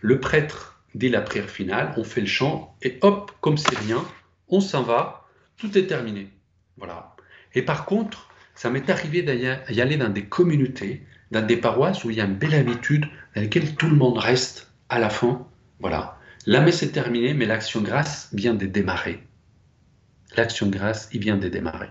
le 0.00 0.20
prêtre 0.20 0.80
dit 0.94 1.08
la 1.08 1.20
prière 1.20 1.50
finale, 1.50 1.92
on 1.96 2.04
fait 2.04 2.20
le 2.20 2.26
chant, 2.26 2.76
et 2.82 2.98
hop, 3.02 3.32
comme 3.40 3.58
c'est 3.58 3.78
rien, 3.78 4.04
on 4.48 4.60
s'en 4.60 4.82
va, 4.82 5.26
tout 5.56 5.76
est 5.76 5.86
terminé. 5.86 6.30
Voilà. 6.76 7.14
Et 7.54 7.62
par 7.62 7.84
contre, 7.84 8.28
ça 8.54 8.70
m'est 8.70 8.88
arrivé 8.90 9.22
d'y 9.22 9.80
aller 9.80 9.96
dans 9.96 10.08
des 10.08 10.24
communautés 10.24 11.06
dans 11.30 11.44
des 11.44 11.56
paroisses 11.56 12.04
où 12.04 12.10
il 12.10 12.16
y 12.16 12.20
a 12.20 12.24
une 12.24 12.36
belle 12.36 12.54
habitude 12.54 13.06
dans 13.34 13.42
laquelle 13.42 13.74
tout 13.76 13.88
le 13.88 13.96
monde 13.96 14.18
reste 14.18 14.72
à 14.88 14.98
la 14.98 15.10
fin. 15.10 15.46
Voilà. 15.80 16.18
La 16.46 16.60
messe 16.60 16.82
est 16.82 16.92
terminée, 16.92 17.34
mais 17.34 17.44
l'action 17.44 17.82
grâce 17.82 18.30
vient 18.32 18.54
de 18.54 18.66
démarrer. 18.66 19.22
L'action 20.36 20.68
grâce, 20.68 21.08
il 21.12 21.20
vient 21.20 21.36
de 21.36 21.48
démarrer. 21.48 21.90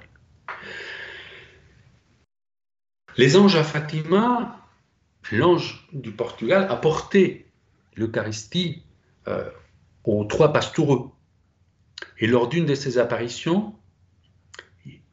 Les 3.18 3.36
anges 3.38 3.56
à 3.56 3.64
Fatima, 3.64 4.67
l'ange 5.32 5.88
du 5.94 6.12
Portugal, 6.12 6.68
a 6.70 6.76
porté 6.76 7.48
l'Eucharistie 7.96 8.84
euh, 9.28 9.50
aux 10.04 10.24
trois 10.26 10.54
pastoureux. 10.54 11.10
Et 12.20 12.28
lors 12.28 12.48
d'une 12.48 12.66
de 12.66 12.76
ces 12.76 12.98
apparitions, 12.98 13.76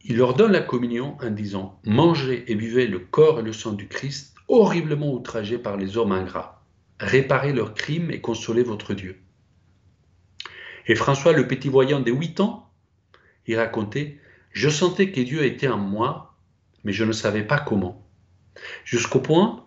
il 0.05 0.17
leur 0.17 0.35
donne 0.35 0.53
la 0.53 0.61
communion 0.61 1.17
en 1.21 1.31
disant 1.31 1.81
Mangez 1.85 2.51
et 2.51 2.55
buvez 2.55 2.87
le 2.87 2.99
corps 2.99 3.41
et 3.41 3.43
le 3.43 3.53
sang 3.53 3.73
du 3.73 3.89
Christ, 3.89 4.35
horriblement 4.49 5.13
outragé 5.13 5.59
par 5.59 5.77
les 5.77 5.97
hommes 5.97 6.13
ingrats. 6.13 6.63
Réparez 7.01 7.53
leurs 7.53 7.75
crimes 7.75 8.11
et 8.11 8.21
consolez 8.21 8.63
votre 8.63 8.95
Dieu. 8.95 9.19
Et 10.87 10.95
François, 10.95 11.33
le 11.33 11.49
petit 11.49 11.69
voyant 11.69 12.01
de 12.01 12.13
8 12.13 12.41
ans, 12.41 12.71
il 13.47 13.57
racontait 13.57 14.19
Je 14.53 14.69
sentais 14.69 15.11
que 15.11 15.21
Dieu 15.21 15.45
était 15.45 15.69
en 15.69 15.79
moi, 15.79 16.37
mais 16.85 16.93
je 16.93 17.05
ne 17.05 17.13
savais 17.13 17.43
pas 17.43 17.59
comment. 17.59 18.07
Jusqu'au 18.85 19.21
point 19.21 19.65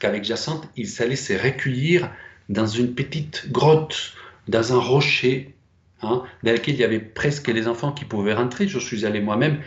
qu'avec 0.00 0.24
Jacinthe, 0.24 0.68
il 0.76 0.88
s'allait 0.88 1.14
se 1.14 1.34
recueillir 1.34 2.10
dans 2.48 2.66
une 2.66 2.94
petite 2.94 3.52
grotte, 3.52 4.14
dans 4.48 4.72
un 4.72 4.80
rocher, 4.80 5.54
Hein, 6.02 6.22
dans 6.42 6.52
lequel 6.52 6.74
il 6.74 6.80
y 6.80 6.84
avait 6.84 7.00
presque 7.00 7.48
les 7.48 7.68
enfants 7.68 7.92
qui 7.92 8.04
pouvaient 8.04 8.34
rentrer. 8.34 8.66
Je 8.68 8.78
suis 8.78 9.04
allé 9.04 9.20
moi-même. 9.20 9.60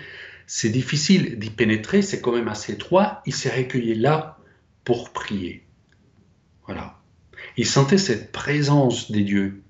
C'est 0.47 0.69
difficile 0.69 1.37
d'y 1.37 1.49
pénétrer, 1.49 2.01
c'est 2.01 2.21
quand 2.21 2.33
même 2.33 2.47
assez 2.47 2.73
étroit. 2.73 3.21
Il 3.25 3.33
s'est 3.33 3.55
recueilli 3.55 3.95
là 3.95 4.37
pour 4.83 5.11
prier. 5.11 5.63
Voilà. 6.65 6.99
Il 7.55 7.67
sentait 7.67 7.97
cette 7.97 8.31
présence 8.31 9.11
des 9.11 9.23
dieux, 9.23 9.61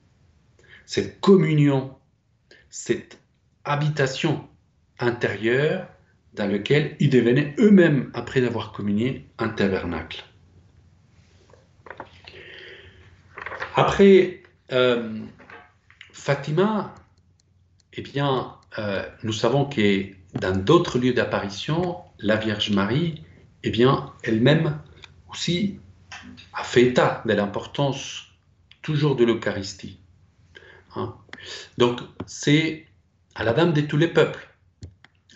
cette 0.85 1.19
communion, 1.19 1.95
cette 2.69 3.19
habitation 3.65 4.47
intérieure 4.99 5.87
dans 6.33 6.49
laquelle 6.49 6.95
ils 6.99 7.09
devenaient 7.09 7.55
eux-mêmes, 7.59 8.09
après 8.13 8.41
d'avoir 8.41 8.71
communié, 8.71 9.27
un 9.37 9.49
tabernacle. 9.49 10.23
Après, 13.75 14.43
euh, 14.71 15.19
Fatima, 16.11 16.93
eh 17.93 18.01
bien, 18.01 18.55
euh, 18.77 19.03
nous 19.23 19.33
savons 19.33 19.65
que 19.65 20.05
dans 20.39 20.55
d'autres 20.55 20.99
lieux 20.99 21.13
d'apparition, 21.13 21.97
la 22.19 22.35
Vierge 22.35 22.69
Marie, 22.69 23.23
eh 23.63 23.71
bien, 23.71 24.13
elle-même 24.23 24.79
aussi 25.29 25.79
a 26.53 26.63
fait 26.63 26.83
état 26.83 27.23
de 27.25 27.33
l'importance 27.33 28.27
toujours 28.83 29.15
de 29.15 29.25
l'Eucharistie. 29.25 29.99
Hein. 30.95 31.15
Donc, 31.79 32.01
c'est 32.27 32.85
à 33.33 33.43
la 33.43 33.53
Dame 33.53 33.73
de 33.73 33.81
tous 33.81 33.97
les 33.97 34.07
peuples, 34.07 34.47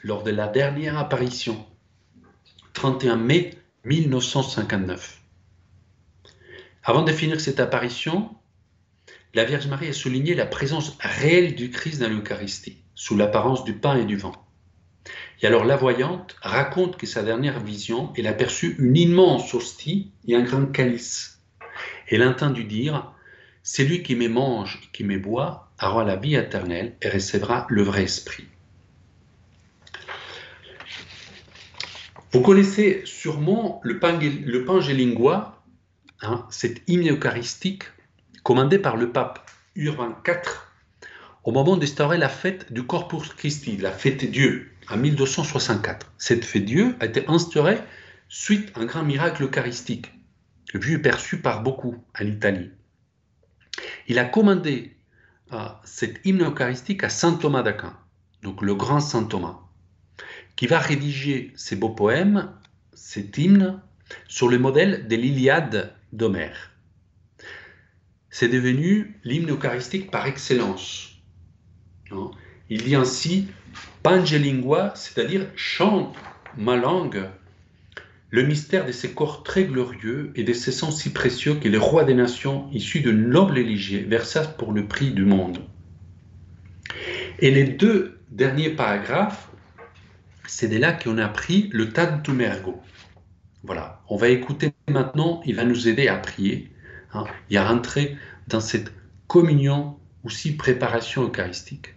lors 0.03 0.21
de 0.21 0.31
la 0.31 0.47
dernière 0.47 0.97
apparition, 0.97 1.65
31 2.73 3.15
mai 3.15 3.57
1959. 3.85 5.21
Avant 6.89 7.03
de 7.03 7.11
finir 7.11 7.41
cette 7.41 7.59
apparition, 7.59 8.29
la 9.33 9.43
Vierge 9.43 9.67
Marie 9.67 9.89
a 9.89 9.93
souligné 9.93 10.33
la 10.35 10.45
présence 10.45 10.97
réelle 11.01 11.53
du 11.53 11.69
Christ 11.69 11.99
dans 11.99 12.07
l'Eucharistie, 12.07 12.77
sous 12.95 13.17
l'apparence 13.17 13.65
du 13.65 13.73
pain 13.73 13.97
et 13.97 14.05
du 14.05 14.15
vent. 14.15 14.31
Et 15.41 15.47
alors 15.47 15.65
la 15.65 15.75
voyante 15.75 16.37
raconte 16.41 16.95
que 16.95 17.05
sa 17.05 17.23
dernière 17.23 17.59
vision, 17.59 18.13
elle 18.15 18.27
a 18.27 18.31
perçu 18.31 18.77
une 18.79 18.95
immense 18.95 19.53
hostie 19.53 20.13
et 20.29 20.35
un 20.35 20.43
grand 20.43 20.67
calice. 20.67 21.41
Elle 22.07 22.23
entendu 22.23 22.63
dire 22.63 23.11
C'est 23.63 23.83
lui 23.83 24.01
qui 24.01 24.15
me 24.15 24.29
mange 24.29 24.79
et 24.81 24.87
qui 24.93 25.03
me 25.03 25.19
boit 25.19 25.69
aura 25.83 26.05
la 26.05 26.15
vie 26.15 26.35
éternelle 26.35 26.95
et 27.01 27.09
recevra 27.09 27.67
le 27.69 27.81
vrai 27.81 28.03
esprit. 28.03 28.47
Vous 32.31 32.39
connaissez 32.39 33.01
sûrement 33.03 33.81
le, 33.83 33.99
Pangelingua, 33.99 35.56
hein, 36.21 36.45
cet 36.49 36.81
hymne 36.87 37.09
eucharistique 37.09 37.83
commandé 38.43 38.79
par 38.79 38.97
le 38.97 39.11
pape 39.11 39.49
Urbain 39.75 40.15
IV 40.25 40.67
au 41.43 41.51
moment 41.51 41.77
d'instaurer 41.77 42.17
la 42.17 42.27
fête 42.27 42.73
du 42.73 42.83
Corpus 42.83 43.29
Christi, 43.29 43.77
la 43.77 43.91
fête 43.91 44.29
Dieu, 44.29 44.71
en 44.89 44.97
1264. 44.97 46.11
Cette 46.17 46.43
fête 46.43 46.65
Dieu 46.65 46.95
a 46.99 47.05
été 47.05 47.23
instaurée 47.29 47.79
suite 48.27 48.71
à 48.75 48.81
un 48.81 48.85
grand 48.85 49.03
miracle 49.03 49.43
eucharistique, 49.43 50.11
vu 50.73 50.95
et 50.95 50.97
perçu 50.97 51.39
par 51.39 51.63
beaucoup 51.63 52.03
en 52.19 52.25
Italie. 52.25 52.71
Il 54.09 54.19
a 54.19 54.25
commandé 54.25 54.97
euh, 55.53 55.67
cet 55.85 56.19
hymne 56.25 56.43
eucharistique 56.43 57.05
à 57.05 57.09
saint 57.09 57.35
Thomas 57.35 57.63
d'Aquin, 57.63 57.97
donc 58.43 58.61
le 58.61 58.75
grand 58.75 58.99
saint 58.99 59.23
Thomas, 59.23 59.59
qui 60.57 60.67
va 60.67 60.79
rédiger 60.79 61.53
ces 61.55 61.77
beaux 61.77 61.91
poèmes, 61.91 62.51
cet 62.93 63.37
hymne, 63.37 63.81
sur 64.27 64.49
le 64.49 64.59
modèle 64.59 65.07
de 65.07 65.15
l'Iliade 65.15 65.93
d'Homère 66.13 66.77
c'est 68.39 68.49
devenu 68.49 69.19
l'hymne 69.23 69.49
eucharistique 69.49 70.11
par 70.11 70.27
excellence. 70.27 71.09
Hein. 72.11 72.29
Il 72.69 72.83
dit 72.83 72.93
ainsi 72.93 73.47
Pangelingua, 74.03 74.93
c'est-à-dire 74.93 75.47
chante 75.55 76.15
ma 76.55 76.75
langue, 76.75 77.23
le 78.29 78.43
mystère 78.43 78.85
de 78.85 78.91
ces 78.91 79.09
corps 79.09 79.41
très 79.41 79.63
glorieux 79.63 80.33
et 80.35 80.43
de 80.43 80.53
ces 80.53 80.71
sangs 80.71 80.91
si 80.91 81.11
précieux 81.13 81.55
que 81.55 81.67
les 81.67 81.79
rois 81.79 82.03
des 82.03 82.13
nations, 82.13 82.69
issus 82.73 82.99
de 82.99 83.11
nobles 83.11 83.57
éligiers, 83.57 84.03
versa 84.03 84.43
pour 84.43 84.71
le 84.71 84.85
prix 84.85 85.09
du 85.09 85.25
monde. 85.25 85.57
Et 87.39 87.49
les 87.49 87.63
deux 87.63 88.19
derniers 88.29 88.69
paragraphes, 88.69 89.49
c'est 90.45 90.67
de 90.67 90.77
là 90.77 90.91
qu'on 90.91 91.17
a 91.17 91.27
pris 91.27 91.69
le 91.71 91.89
Tantum 91.89 92.35
Mergo. 92.35 92.79
Voilà, 93.63 94.01
on 94.09 94.17
va 94.17 94.29
écouter 94.29 94.73
maintenant, 94.87 95.41
il 95.45 95.55
va 95.55 95.65
nous 95.65 95.87
aider 95.87 96.07
à 96.07 96.17
prier 96.17 96.71
hein, 97.13 97.25
et 97.49 97.57
à 97.57 97.67
rentrer 97.67 98.17
dans 98.47 98.59
cette 98.59 98.93
communion, 99.27 99.97
aussi 100.23 100.55
préparation 100.55 101.23
eucharistique. 101.27 101.95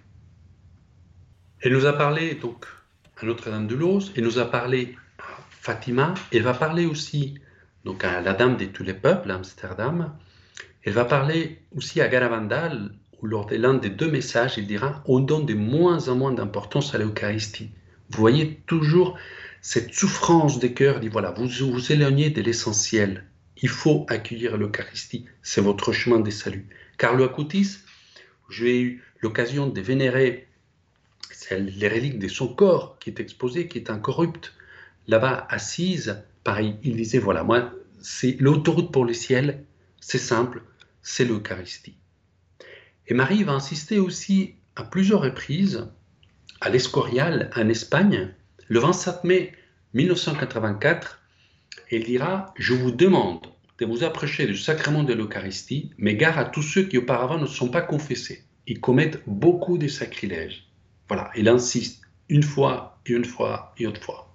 Elle 1.61 1.73
nous 1.73 1.87
a 1.87 1.93
parlé 1.93 2.35
donc 2.35 2.67
à 3.21 3.26
Notre-Dame 3.26 3.67
de 3.67 3.75
Los, 3.75 4.12
elle 4.17 4.25
nous 4.25 4.38
a 4.38 4.50
parlé 4.50 4.97
Fatima, 5.50 6.14
elle 6.33 6.43
va 6.43 6.55
parler 6.55 6.87
aussi 6.87 7.38
donc 7.85 8.05
à 8.05 8.21
la 8.21 8.33
Dame 8.33 8.57
de 8.57 8.64
tous 8.67 8.83
les 8.83 8.95
peuples, 8.95 9.31
à 9.31 9.35
Amsterdam. 9.35 10.14
Elle 10.83 10.93
va 10.95 11.05
parler 11.05 11.61
aussi 11.76 12.00
à 12.00 12.09
Garavandal, 12.09 12.93
où 13.21 13.26
lors 13.26 13.47
de 13.47 13.57
l'un 13.57 13.75
des 13.75 13.90
deux 13.90 14.11
messages, 14.11 14.57
il 14.57 14.67
dira 14.67 15.02
On 15.07 15.21
donne 15.21 15.47
de 15.47 15.55
moins 15.55 16.09
en 16.09 16.17
moins 16.17 16.33
d'importance 16.33 16.95
à 16.95 16.99
l'Eucharistie. 16.99 17.71
Vous 18.11 18.19
voyez 18.19 18.62
toujours 18.67 19.19
cette 19.62 19.93
souffrance 19.93 20.59
des 20.59 20.73
cœurs, 20.73 21.00
dit 21.00 21.09
voilà, 21.09 21.33
vous 21.33 21.49
vous 21.71 21.93
éloignez 21.93 22.31
de 22.31 22.40
l'essentiel. 22.43 23.26
Il 23.62 23.69
faut 23.69 24.07
accueillir 24.09 24.57
l'Eucharistie, 24.57 25.26
c'est 25.43 25.61
votre 25.61 25.93
chemin 25.93 26.21
de 26.21 26.31
salut. 26.31 26.67
Carlo 26.97 27.25
Acutis, 27.25 27.79
j'ai 28.49 28.81
eu 28.81 29.05
l'occasion 29.21 29.67
de 29.67 29.81
vénérer 29.81 30.49
les 31.50 31.88
reliques 31.88 32.19
de 32.19 32.29
son 32.29 32.49
corps 32.49 32.99
qui 32.99 33.11
est 33.11 33.21
exposé, 33.21 33.69
qui 33.69 33.79
est 33.79 33.90
incorrupte 33.90 34.55
là-bas 35.09 35.47
assise, 35.50 36.23
pareil, 36.45 36.76
il 36.83 36.97
disait, 36.97 37.19
voilà, 37.19 37.43
moi, 37.43 37.73
c'est 38.00 38.37
l'autoroute 38.40 38.93
pour 38.93 39.05
le 39.05 39.12
ciel, 39.12 39.64
c'est 40.00 40.19
simple, 40.19 40.62
c'est 41.02 41.25
l'Eucharistie. 41.25 41.97
Et 43.09 43.14
Marie 43.14 43.43
va 43.43 43.52
insister 43.52 43.99
aussi 43.99 44.55
à 44.76 44.85
plusieurs 44.85 45.23
reprises 45.23 45.88
à 46.61 46.71
l'Escorial 46.71 47.50
en 47.57 47.69
Espagne, 47.69 48.33
le 48.71 48.79
27 48.79 49.25
mai 49.25 49.53
1984, 49.95 51.21
elle 51.91 52.05
dira 52.05 52.55
Je 52.57 52.73
vous 52.73 52.93
demande 52.93 53.45
de 53.81 53.85
vous 53.85 54.05
approcher 54.05 54.47
du 54.47 54.57
sacrement 54.57 55.03
de 55.03 55.12
l'Eucharistie, 55.12 55.91
mais 55.99 56.15
gare 56.15 56.39
à 56.39 56.45
tous 56.45 56.62
ceux 56.62 56.85
qui 56.85 56.97
auparavant 56.97 57.39
ne 57.39 57.47
sont 57.47 57.69
pas 57.69 57.83
confessés. 57.83 58.45
Ils 58.69 58.81
commettent 58.81 59.25
beaucoup 59.27 59.77
de 59.77 59.89
sacrilèges. 59.89 60.69
Voilà, 61.09 61.33
il 61.37 61.49
insiste 61.49 62.03
une 62.29 62.45
fois 62.45 63.00
une 63.07 63.25
fois 63.25 63.75
et 63.77 63.85
une 63.85 63.97
fois. 63.97 64.33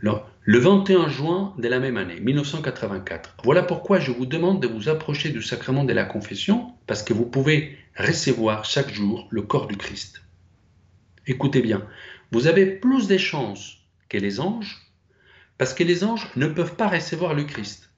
Le 0.00 0.58
21 0.58 1.08
juin 1.08 1.54
de 1.58 1.68
la 1.68 1.80
même 1.80 1.98
année, 1.98 2.20
1984. 2.20 3.36
Voilà 3.44 3.62
pourquoi 3.62 4.00
je 4.00 4.12
vous 4.12 4.24
demande 4.24 4.62
de 4.62 4.68
vous 4.68 4.88
approcher 4.88 5.28
du 5.28 5.42
sacrement 5.42 5.84
de 5.84 5.92
la 5.92 6.04
confession, 6.04 6.72
parce 6.86 7.02
que 7.02 7.12
vous 7.12 7.26
pouvez 7.26 7.76
recevoir 7.98 8.64
chaque 8.64 8.90
jour 8.90 9.28
le 9.30 9.42
corps 9.42 9.66
du 9.66 9.76
Christ. 9.76 10.22
Écoutez 11.26 11.62
bien, 11.62 11.86
vous 12.34 12.48
avez 12.48 12.66
plus 12.66 13.06
de 13.06 13.16
chances 13.16 13.78
que 14.08 14.18
les 14.18 14.40
anges, 14.40 14.90
parce 15.56 15.72
que 15.72 15.84
les 15.84 16.02
anges 16.02 16.28
ne 16.34 16.48
peuvent 16.48 16.74
pas 16.74 16.88
recevoir 16.88 17.32
le 17.32 17.44
Christ. 17.44 17.92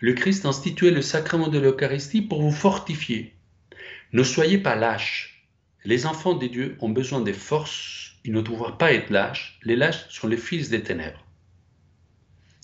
Le 0.00 0.12
Christ 0.12 0.44
instituait 0.44 0.90
le 0.90 1.02
sacrement 1.02 1.46
de 1.46 1.60
l'Eucharistie 1.60 2.20
pour 2.20 2.42
vous 2.42 2.50
fortifier. 2.50 3.36
Ne 4.12 4.24
soyez 4.24 4.58
pas 4.58 4.74
lâches. 4.74 5.48
Les 5.84 6.04
enfants 6.04 6.34
des 6.34 6.48
dieux 6.48 6.76
ont 6.80 6.88
besoin 6.88 7.20
de 7.20 7.32
forces, 7.32 8.16
ils 8.24 8.32
ne 8.32 8.40
doivent 8.40 8.76
pas 8.76 8.92
être 8.92 9.10
lâches. 9.10 9.60
Les 9.62 9.76
lâches 9.76 10.08
sont 10.08 10.26
les 10.26 10.36
fils 10.36 10.68
des 10.68 10.82
ténèbres. 10.82 11.24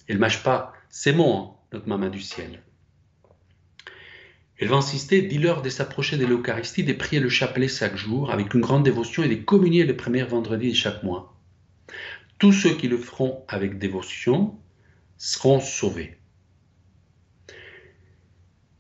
Elle 0.09 0.19
mâche 0.19 0.43
pas 0.43 0.73
c'est 0.91 1.13
mots, 1.13 1.37
hein, 1.37 1.55
notre 1.73 1.87
maman 1.87 2.09
du 2.09 2.21
ciel. 2.21 2.61
Elle 4.59 4.69
va 4.69 4.77
insister, 4.77 5.23
dis-leur 5.23 5.63
de 5.63 5.71
s'approcher 5.71 6.17
de 6.17 6.27
l'Eucharistie, 6.27 6.85
de 6.85 6.93
prier 6.93 7.21
le 7.21 7.29
chapelet 7.29 7.69
chaque 7.69 7.97
jour 7.97 8.31
avec 8.31 8.55
une 8.55 8.61
grande 8.61 8.85
dévotion 8.85 9.23
et 9.23 9.29
de 9.29 9.43
communier 9.43 9.85
le 9.85 9.97
premier 9.97 10.23
vendredi 10.23 10.71
de 10.71 10.77
chaque 10.77 11.03
mois. 11.03 11.35
Tous 12.39 12.53
ceux 12.53 12.75
qui 12.77 12.89
le 12.89 12.99
feront 12.99 13.45
avec 13.49 13.79
dévotion 13.79 14.57
seront 15.17 15.61
sauvés. 15.61 16.17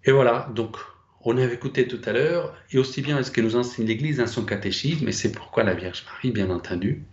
Et 0.05 0.11
voilà, 0.11 0.51
donc 0.55 0.77
on 1.25 1.37
avait 1.39 1.55
écouté 1.55 1.87
tout 1.87 2.01
à 2.05 2.13
l'heure, 2.13 2.57
et 2.73 2.79
aussi 2.79 3.03
bien 3.03 3.23
ce 3.23 3.31
que 3.31 3.41
nous 3.41 3.55
enseigne 3.55 3.87
l'Église 3.87 4.17
dans 4.17 4.27
son 4.27 4.45
catéchisme, 4.45 5.07
et 5.07 5.13
c'est 5.13 5.31
pourquoi 5.31 5.63
la 5.63 5.75
Vierge 5.75 6.05
Marie, 6.07 6.33
bien 6.33 6.51
entendu, 6.51 7.05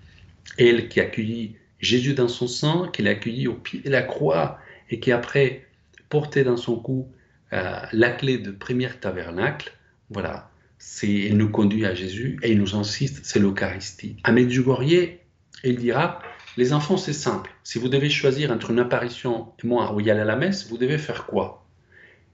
elle 0.58 0.90
qui 0.90 1.00
accueillit 1.00 1.56
Jésus 1.80 2.14
dans 2.14 2.28
son 2.28 2.48
sang, 2.48 2.88
qu'il 2.88 3.08
a 3.08 3.12
accueilli 3.12 3.48
au 3.48 3.54
pied 3.54 3.82
de 3.82 3.90
la 3.90 4.02
croix 4.02 4.60
et 4.90 5.00
qui 5.00 5.12
après 5.12 5.68
portait 6.10 6.44
dans 6.44 6.58
son 6.58 6.78
cou 6.78 7.08
euh, 7.54 7.80
la 7.92 8.12
clé 8.12 8.38
de 8.38 8.52
première 8.52 9.00
tabernacle, 9.00 9.72
voilà, 10.10 10.50
c'est, 10.78 11.08
il 11.08 11.38
nous 11.38 11.50
conduit 11.50 11.86
à 11.86 11.94
Jésus 11.94 12.40
et 12.44 12.52
il 12.52 12.60
nous 12.60 12.76
insiste, 12.76 13.22
c'est 13.24 13.40
l'Eucharistie. 13.40 14.18
À 14.24 14.32
Medjugorje, 14.32 15.18
il 15.64 15.78
dira, 15.78 16.22
les 16.58 16.74
enfants, 16.74 16.98
c'est 16.98 17.14
simple. 17.14 17.52
Si 17.64 17.80
vous 17.80 17.90
devez 17.90 18.10
choisir 18.10 18.52
entre 18.52 18.72
une 18.72 18.80
apparition 18.80 19.54
et 19.64 19.68
moi 19.68 19.96
il 20.00 20.06
y 20.06 20.12
a 20.12 20.24
la 20.24 20.36
messe, 20.36 20.68
vous 20.70 20.78
devez 20.78 20.98
faire 20.98 21.26
quoi? 21.26 21.66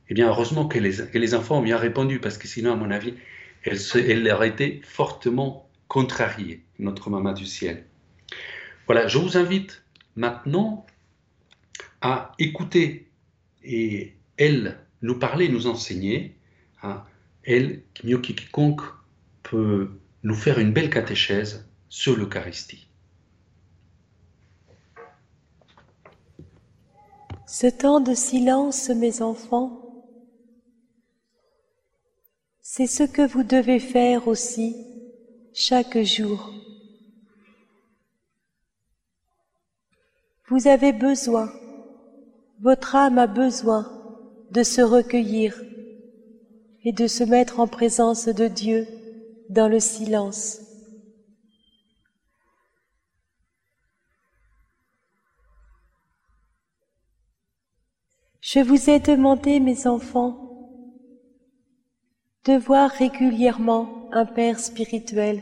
Eh 0.10 0.14
bien, 0.14 0.28
heureusement 0.28 0.68
que 0.68 0.78
les, 0.78 1.34
enfants 1.34 1.60
ont 1.60 1.64
bien 1.64 1.78
répondu, 1.78 2.20
parce 2.20 2.38
que 2.38 2.48
sinon, 2.48 2.74
à 2.74 2.76
mon 2.76 2.92
avis, 2.92 3.16
elle, 3.64 3.80
elle 3.96 4.32
aurait 4.32 4.50
été 4.50 4.82
fortement 4.84 5.68
contrariée, 5.88 6.64
notre 6.78 7.10
maman 7.10 7.34
du 7.34 7.46
ciel. 7.46 7.86
Voilà, 8.86 9.08
je 9.08 9.18
vous 9.18 9.38
invite 9.38 9.84
maintenant 10.16 10.86
à 12.02 12.34
écouter 12.38 13.08
et 13.64 14.14
elle 14.38 14.78
nous 15.06 15.20
parler, 15.20 15.50
nous 15.50 15.68
enseigner. 15.68 16.36
Hein, 16.82 17.04
elle, 17.44 17.84
mieux 18.04 18.18
que 18.18 18.34
quiconque, 18.34 18.82
peut 19.44 19.92
nous 20.24 20.36
faire 20.36 20.60
une 20.60 20.74
belle 20.74 20.90
catéchèse 20.90 21.70
sur 21.88 22.18
l'Eucharistie. 22.18 22.88
Ce 27.48 27.68
temps 27.68 28.02
de 28.02 28.14
silence, 28.14 28.90
mes 28.90 29.22
enfants, 29.22 29.82
c'est 32.62 32.88
ce 32.88 33.04
que 33.04 33.26
vous 33.26 33.44
devez 33.44 33.80
faire 33.80 34.28
aussi 34.28 34.76
chaque 35.54 35.98
jour. 36.00 36.52
Vous 40.50 40.68
avez 40.68 40.92
besoin, 40.92 41.52
votre 42.60 42.96
âme 42.96 43.20
a 43.20 43.28
besoin 43.28 44.05
de 44.52 44.64
se 44.64 44.82
recueillir 44.82 45.62
et 46.84 46.92
de 46.92 47.08
se 47.08 47.24
mettre 47.24 47.60
en 47.60 47.68
présence 47.68 48.28
de 48.28 48.48
Dieu 48.48 48.88
dans 49.50 49.68
le 49.68 49.80
silence. 49.80 50.62
Je 58.42 58.60
vous 58.60 58.90
ai 58.90 59.00
demandé, 59.00 59.60
mes 59.60 59.88
enfants, 59.88 60.38
de 62.46 62.54
voir 62.54 62.92
régulièrement 62.92 64.10
un 64.12 64.26
Père 64.26 64.60
spirituel 64.60 65.42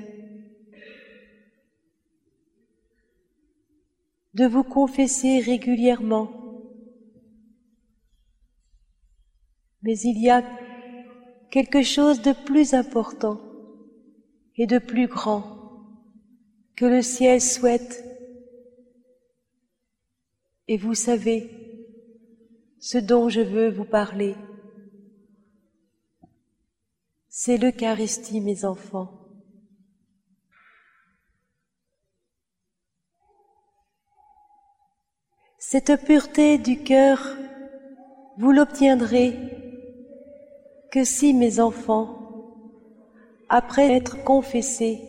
de 4.34 4.46
vous 4.46 4.64
confesser 4.64 5.40
régulièrement. 5.40 6.43
Mais 9.84 10.00
il 10.00 10.18
y 10.22 10.30
a 10.30 10.42
quelque 11.52 11.84
chose 11.84 12.22
de 12.22 12.32
plus 12.32 12.74
important 12.74 13.40
et 14.56 14.66
de 14.66 14.80
plus 14.80 15.08
grand 15.08 15.44
que 16.76 16.86
le 16.86 17.02
ciel 17.02 17.42
souhaite. 17.42 18.04
Et 20.68 20.78
vous 20.78 20.96
savez 20.96 21.50
ce 22.80 22.98
dont 22.98 23.30
je 23.30 23.42
veux 23.42 23.70
vous 23.70 23.86
parler. 23.86 24.36
C'est 27.28 27.58
l'Eucharistie, 27.58 28.40
mes 28.40 28.64
enfants. 28.64 29.12
Cette 35.58 36.06
pureté 36.06 36.58
du 36.58 36.84
cœur, 36.84 37.36
vous 38.38 38.52
l'obtiendrez 38.52 39.63
que 40.94 41.04
si 41.04 41.34
mes 41.34 41.60
enfants, 41.60 42.20
après 43.50 43.94
être 43.94 44.24
confessés, 44.24 45.02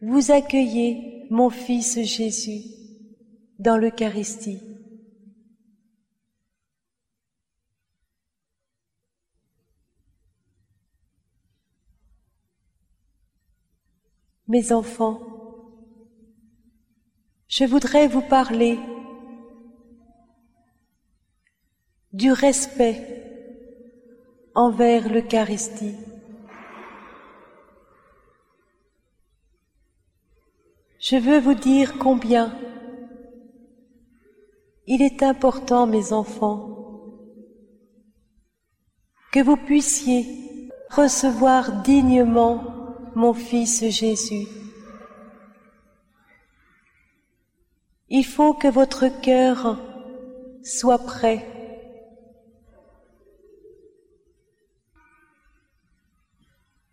vous 0.00 0.32
accueillez 0.32 1.28
mon 1.30 1.48
Fils 1.48 2.02
Jésus 2.02 2.64
dans 3.60 3.76
l'Eucharistie. 3.76 4.60
Mes 14.48 14.72
enfants, 14.72 15.20
je 17.46 17.62
voudrais 17.62 18.08
vous 18.08 18.22
parler 18.22 18.80
du 22.12 22.32
respect 22.32 23.22
envers 24.54 25.08
l'Eucharistie. 25.08 25.96
Je 30.98 31.16
veux 31.16 31.40
vous 31.40 31.54
dire 31.54 31.98
combien 31.98 32.56
il 34.86 35.00
est 35.00 35.22
important, 35.22 35.86
mes 35.86 36.12
enfants, 36.12 36.68
que 39.32 39.40
vous 39.40 39.56
puissiez 39.56 40.68
recevoir 40.90 41.82
dignement 41.82 43.10
mon 43.14 43.32
Fils 43.32 43.88
Jésus. 43.88 44.46
Il 48.08 48.24
faut 48.24 48.52
que 48.52 48.68
votre 48.68 49.08
cœur 49.22 49.78
soit 50.62 50.98
prêt. 50.98 51.51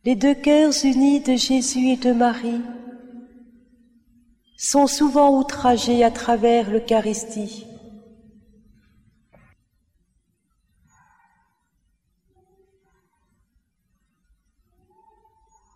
Les 0.10 0.16
deux 0.16 0.34
cœurs 0.34 0.74
unis 0.86 1.20
de 1.20 1.36
Jésus 1.36 1.90
et 1.90 1.96
de 1.96 2.12
Marie 2.12 2.64
sont 4.58 4.88
souvent 4.88 5.38
outragés 5.38 6.04
à 6.04 6.10
travers 6.10 6.72
l'Eucharistie. 6.72 7.68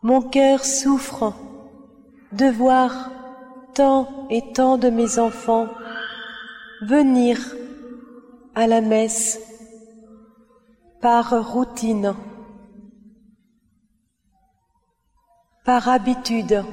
Mon 0.02 0.24
cœur 0.24 0.66
souffre 0.66 1.36
de 2.32 2.48
voir 2.48 3.12
tant 3.76 4.28
et 4.32 4.42
tant 4.54 4.80
de 4.80 4.90
mes 4.90 5.20
enfants 5.20 5.68
venir 6.82 7.38
à 8.56 8.66
la 8.66 8.82
messe 8.82 9.40
par 11.02 11.54
routine, 11.54 12.16
par 15.64 15.88
habitude, 15.88 16.64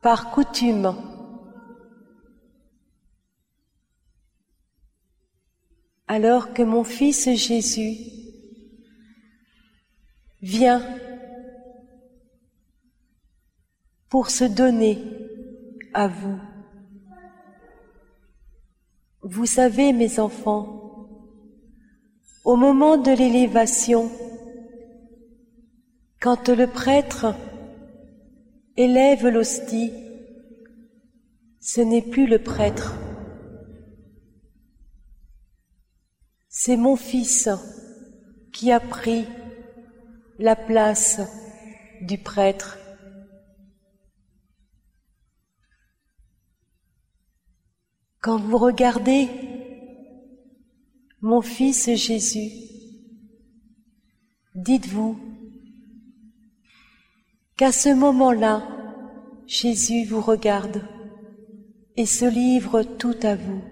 par 0.00 0.30
coutume. 0.30 0.94
Alors 6.06 6.52
que 6.52 6.62
mon 6.62 6.84
Fils 6.84 7.28
Jésus 7.34 7.96
vient 10.42 10.82
pour 14.08 14.30
se 14.30 14.44
donner 14.44 14.98
à 15.94 16.06
vous. 16.06 16.38
Vous 19.22 19.46
savez, 19.46 19.92
mes 19.92 20.18
enfants, 20.18 21.08
au 22.44 22.56
moment 22.56 22.98
de 22.98 23.10
l'élévation, 23.12 24.10
quand 26.22 26.48
le 26.50 26.68
prêtre 26.68 27.34
élève 28.76 29.26
l'hostie, 29.26 29.92
ce 31.60 31.80
n'est 31.80 32.00
plus 32.00 32.28
le 32.28 32.38
prêtre, 32.38 32.94
c'est 36.48 36.76
mon 36.76 36.94
fils 36.94 37.48
qui 38.52 38.70
a 38.70 38.78
pris 38.78 39.26
la 40.38 40.54
place 40.54 41.20
du 42.02 42.18
prêtre. 42.18 42.78
Quand 48.20 48.38
vous 48.38 48.58
regardez 48.58 49.28
mon 51.20 51.40
Fils 51.40 51.92
Jésus, 51.96 52.52
dites-vous 54.54 55.31
qu'à 57.62 57.70
ce 57.70 57.90
moment-là, 57.90 58.66
Jésus 59.46 60.04
vous 60.04 60.20
regarde 60.20 60.82
et 61.96 62.06
se 62.06 62.24
livre 62.24 62.82
tout 62.82 63.14
à 63.22 63.36
vous. 63.36 63.62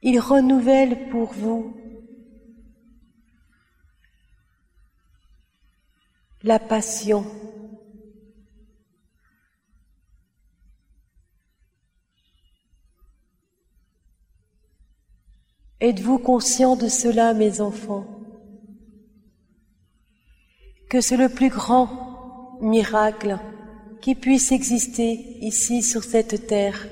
Il 0.00 0.18
renouvelle 0.20 1.10
pour 1.10 1.34
vous 1.34 1.76
la 6.42 6.58
passion 6.58 7.26
Êtes-vous 15.82 16.18
conscient 16.18 16.76
de 16.76 16.88
cela, 16.88 17.32
mes 17.32 17.62
enfants? 17.62 18.04
Que 20.90 21.00
c'est 21.00 21.16
le 21.16 21.30
plus 21.30 21.48
grand 21.48 22.58
miracle 22.60 23.38
qui 24.02 24.14
puisse 24.14 24.52
exister 24.52 25.38
ici 25.40 25.82
sur 25.82 26.04
cette 26.04 26.46
terre. 26.46 26.86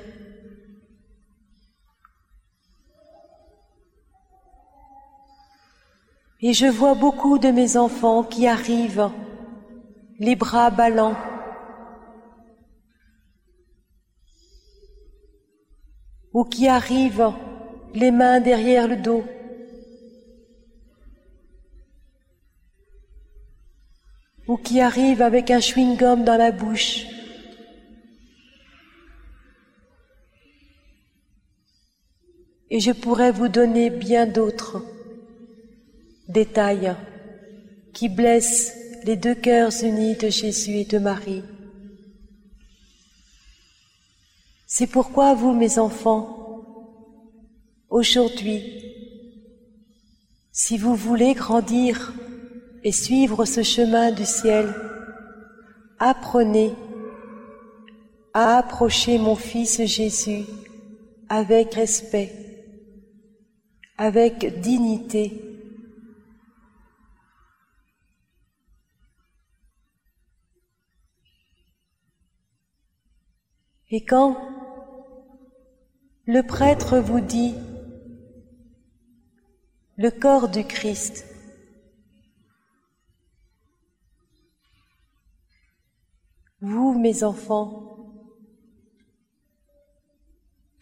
Et 6.41 6.55
je 6.55 6.67
vois 6.67 6.95
beaucoup 6.95 7.39
de 7.39 7.49
mes 7.49 7.77
enfants 7.77 8.23
qui 8.23 8.47
arrivent, 8.47 9.11
les 10.19 10.35
bras 10.37 10.71
ballants, 10.71 11.17
ou 16.33 16.45
qui 16.45 16.69
arrivent 16.69 17.35
les 17.95 18.11
mains 18.11 18.41
derrière 18.41 18.89
le 18.89 18.97
dos. 18.97 19.25
ou 24.49 24.57
qui 24.57 24.81
arrive 24.81 25.21
avec 25.21 25.51
un 25.51 25.61
chewing-gum 25.61 26.25
dans 26.25 26.39
la 26.39 26.51
bouche. 26.51 27.05
Et 32.71 32.81
je 32.81 32.93
pourrais 32.93 33.31
vous 33.31 33.49
donner 33.49 33.91
bien 33.91 34.27
d'autres 34.27 34.83
détails 36.29 36.95
qui 37.93 38.09
blessent 38.09 38.75
les 39.05 39.17
deux 39.17 39.35
cœurs 39.35 39.73
unis 39.83 40.17
de 40.17 40.29
Jésus 40.29 40.79
et 40.79 40.85
de 40.85 40.99
Marie. 40.99 41.43
C'est 44.67 44.87
pourquoi 44.87 45.35
vous, 45.35 45.53
mes 45.53 45.79
enfants, 45.79 46.38
Aujourd'hui, 47.91 48.85
si 50.53 50.77
vous 50.77 50.95
voulez 50.95 51.33
grandir 51.33 52.13
et 52.85 52.93
suivre 52.93 53.47
ce 53.47 53.63
chemin 53.63 54.13
du 54.13 54.27
ciel, 54.27 54.75
apprenez 55.99 56.75
à 58.35 58.59
approcher 58.59 59.19
mon 59.19 59.37
Fils 59.37 59.83
Jésus 59.87 60.45
avec 61.31 61.75
respect, 61.75 62.31
avec 63.97 64.61
dignité. 64.61 65.43
Et 73.91 74.05
quand 74.05 74.37
le 76.27 76.43
prêtre 76.43 76.99
vous 76.99 77.21
dit 77.21 77.55
le 79.99 80.13
corps 80.13 80.49
du 80.49 80.65
Christ. 80.65 81.27
Vous, 86.61 86.97
mes 86.97 87.25
enfants, 87.25 88.15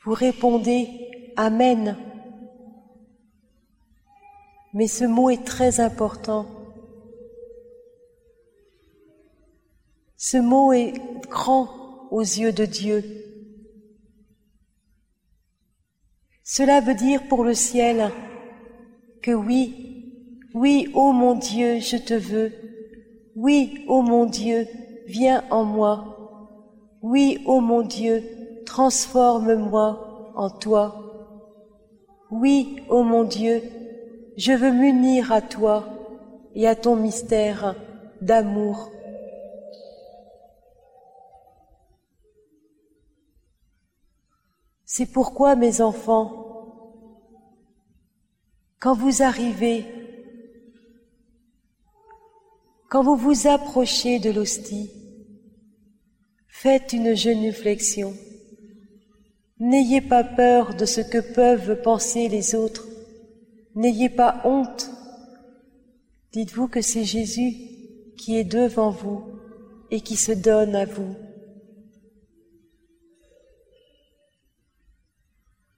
vous 0.05 0.13
répondez 0.13 1.33
Amen. 1.37 1.97
Mais 4.75 4.87
ce 4.87 5.05
mot 5.05 5.31
est 5.31 5.45
très 5.45 5.81
important. 5.81 6.47
Ce 10.17 10.37
mot 10.37 10.73
est 10.73 10.95
grand 11.29 12.09
aux 12.11 12.21
yeux 12.21 12.53
de 12.53 12.67
Dieu. 12.67 13.03
Cela 16.43 16.81
veut 16.81 16.95
dire 16.95 17.27
pour 17.29 17.45
le 17.45 17.55
ciel 17.55 18.13
que 19.27 19.33
oui, 19.33 20.13
oui, 20.55 20.89
ô 20.95 21.11
mon 21.11 21.35
Dieu, 21.35 21.81
je 21.81 21.97
te 21.97 22.15
veux. 22.15 22.53
Oui, 23.35 23.85
ô 23.89 24.01
mon 24.01 24.25
Dieu, 24.25 24.69
viens 25.09 25.43
en 25.51 25.65
moi. 25.65 26.61
Oui, 27.03 27.43
ô 27.45 27.61
mon 27.61 27.83
Dieu, 27.83 28.23
transforme-moi 28.67 30.33
en 30.37 30.49
toi. 30.49 30.95
Oui, 32.31 32.77
ô 32.89 33.03
mon 33.03 33.25
Dieu, 33.25 33.65
je 34.37 34.53
veux 34.53 34.71
m'unir 34.71 35.33
à 35.33 35.41
toi 35.41 35.89
et 36.55 36.69
à 36.69 36.77
ton 36.77 36.95
mystère 36.95 37.75
d'amour. 38.21 38.93
C'est 44.85 45.13
pourquoi, 45.13 45.57
mes 45.57 45.81
enfants, 45.81 46.46
quand 48.79 48.95
vous 48.95 49.23
arrivez, 49.23 49.85
quand 52.89 53.03
vous 53.03 53.17
vous 53.17 53.47
approchez 53.47 54.19
de 54.19 54.31
l'hostie, 54.31 54.91
faites 56.49 56.93
une 56.93 57.15
genuflexion. 57.15 58.15
N'ayez 59.59 60.03
pas 60.03 60.23
peur 60.23 60.75
de 60.75 60.85
ce 60.85 61.01
que 61.01 61.35
peuvent 61.35 61.81
penser 61.83 62.29
les 62.29 62.55
autres. 62.55 62.87
N'ayez 63.75 64.11
pas 64.11 64.43
honte. 64.45 64.91
Dites-vous 66.33 66.69
que 66.69 66.83
c'est 66.83 67.05
Jésus 67.05 67.55
qui 68.19 68.37
est 68.37 68.45
devant 68.45 68.91
vous 68.91 69.25
et 69.91 70.01
qui 70.01 70.17
se 70.17 70.33
donne 70.33 70.75
à 70.75 70.85
vous. 70.85 71.15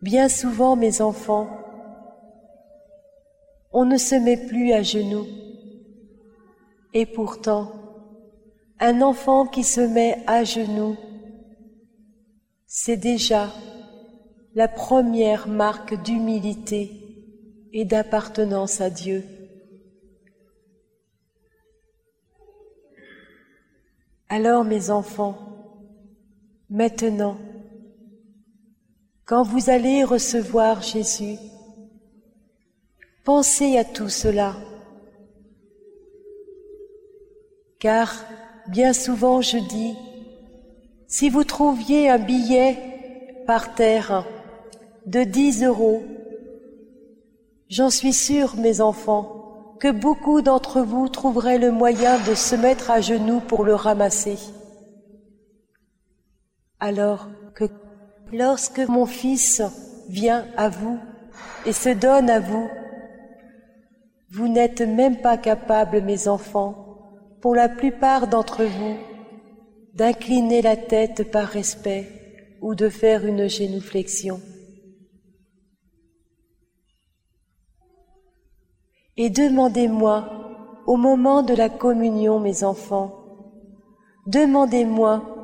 Bien 0.01 0.29
souvent, 0.29 0.77
mes 0.77 1.01
enfants, 1.01 1.68
on 3.81 3.85
ne 3.85 3.97
se 3.97 4.17
met 4.17 4.37
plus 4.37 4.73
à 4.73 4.83
genoux. 4.83 5.29
Et 6.95 7.07
pourtant, 7.07 7.71
un 8.81 9.03
enfant 9.03 9.47
qui 9.47 9.63
se 9.63 9.81
met 9.81 10.21
à 10.27 10.43
genoux, 10.43 10.97
c'est 12.67 12.97
déjà 12.97 13.53
la 14.57 14.67
première 14.67 15.47
marque 15.47 15.95
d'humilité 16.03 16.91
et 17.73 17.85
d'appartenance 17.85 18.81
à 18.81 18.91
Dieu. 18.91 19.23
Alors 24.29 24.65
mes 24.65 24.91
enfants, 24.91 25.39
maintenant, 26.69 27.39
quand 29.25 29.45
vous 29.45 29.71
allez 29.71 30.03
recevoir 30.03 30.83
Jésus, 30.83 31.39
pensez 33.29 33.77
à 33.77 33.85
tout 33.85 34.09
cela, 34.09 34.57
car 37.79 38.25
bien 38.69 38.95
souvent 38.95 39.43
je 39.43 39.59
dis, 39.59 39.95
si 41.09 41.29
vous 41.29 41.45
trouviez 41.45 42.09
un 42.09 42.17
billet 42.17 42.79
par 43.47 43.75
terre 43.75 44.25
de 45.05 45.25
10 45.25 45.65
euros, 45.65 46.03
j'en 47.69 47.91
suis 47.91 48.15
sûre, 48.15 48.57
mes 48.57 48.81
enfants, 48.81 49.77
que 49.79 49.93
beaucoup 49.93 50.41
d'entre 50.41 50.81
vous 50.81 51.11
trouveraient 51.11 51.59
le 51.59 51.71
moyen 51.71 52.19
de 52.21 52.35
se 52.35 52.55
mettre 52.55 52.91
à 52.91 53.03
genoux 53.03 53.41
pour 53.41 53.63
le 53.63 53.75
ramasser. 53.75 54.39
Alors 56.81 57.29
que 57.55 57.65
lorsque 58.33 58.81
mon 58.89 59.05
fils 59.05 59.61
vient 60.09 60.47
à 60.57 60.71
vous 60.71 60.99
et 61.67 61.75
se 61.75 61.91
donne 61.91 62.31
à 62.31 62.41
vous, 62.41 62.71
vous 64.31 64.49
n'êtes 64.49 64.83
même 64.83 65.21
pas 65.21 65.39
capables, 65.39 66.03
mes 66.03 66.29
enfants, 66.29 67.37
pour 67.41 67.55
la 67.55 67.69
plupart 67.69 68.29
d'entre 68.29 68.65
vous, 68.65 68.97
d'incliner 69.95 70.63
la 70.63 70.77
tête 70.77 71.31
par 71.31 71.47
respect 71.47 72.57
ou 72.61 72.75
de 72.75 72.89
faire 72.89 73.27
une 73.27 73.49
génuflexion. 73.49 74.41
Et 79.17 79.31
demandez-moi, 79.31 80.83
au 80.87 80.97
moment 80.97 81.43
de 81.43 81.55
la 81.55 81.69
communion, 81.69 82.39
mes 82.39 82.65
enfants, 82.65 83.13
demandez-moi 84.27 85.35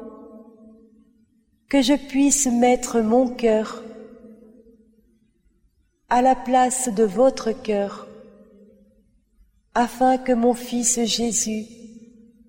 que 1.69 1.83
je 1.83 1.95
puisse 1.95 2.47
mettre 2.47 3.01
mon 3.01 3.29
cœur 3.29 3.83
à 6.09 6.23
la 6.23 6.37
place 6.37 6.89
de 6.89 7.03
votre 7.03 7.51
cœur, 7.51 8.07
afin 9.75 10.19
que 10.19 10.33
mon 10.33 10.55
Fils 10.55 11.05
Jésus 11.05 11.67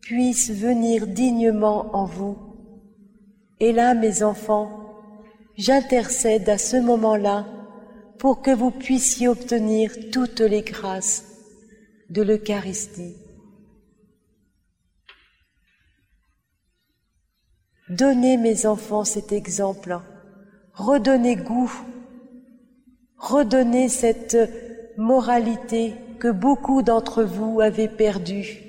puisse 0.02 0.52
venir 0.52 1.08
dignement 1.08 1.96
en 1.96 2.06
vous. 2.06 2.38
Et 3.60 3.72
là, 3.72 3.96
mes 3.96 4.22
enfants, 4.22 4.70
j'intercède 5.58 6.48
à 6.50 6.58
ce 6.58 6.78
moment-là 6.78 7.48
pour 8.20 8.42
que 8.42 8.52
vous 8.52 8.72
puissiez 8.72 9.28
obtenir 9.28 9.92
toutes 10.12 10.42
les 10.42 10.62
grâces 10.62 11.26
de 12.10 12.22
l'Eucharistie. 12.22 13.16
Donnez, 17.90 18.38
mes 18.38 18.66
enfants, 18.66 19.04
cet 19.04 19.32
exemple. 19.32 20.00
Redonnez 20.74 21.36
goût. 21.36 21.72
Redonnez 23.18 23.90
cette 23.90 24.38
moralité 24.98 25.94
que 26.17 26.32
beaucoup 26.32 26.82
d'entre 26.82 27.23
vous 27.23 27.62
avez 27.62 27.88
perdue. 27.88 28.62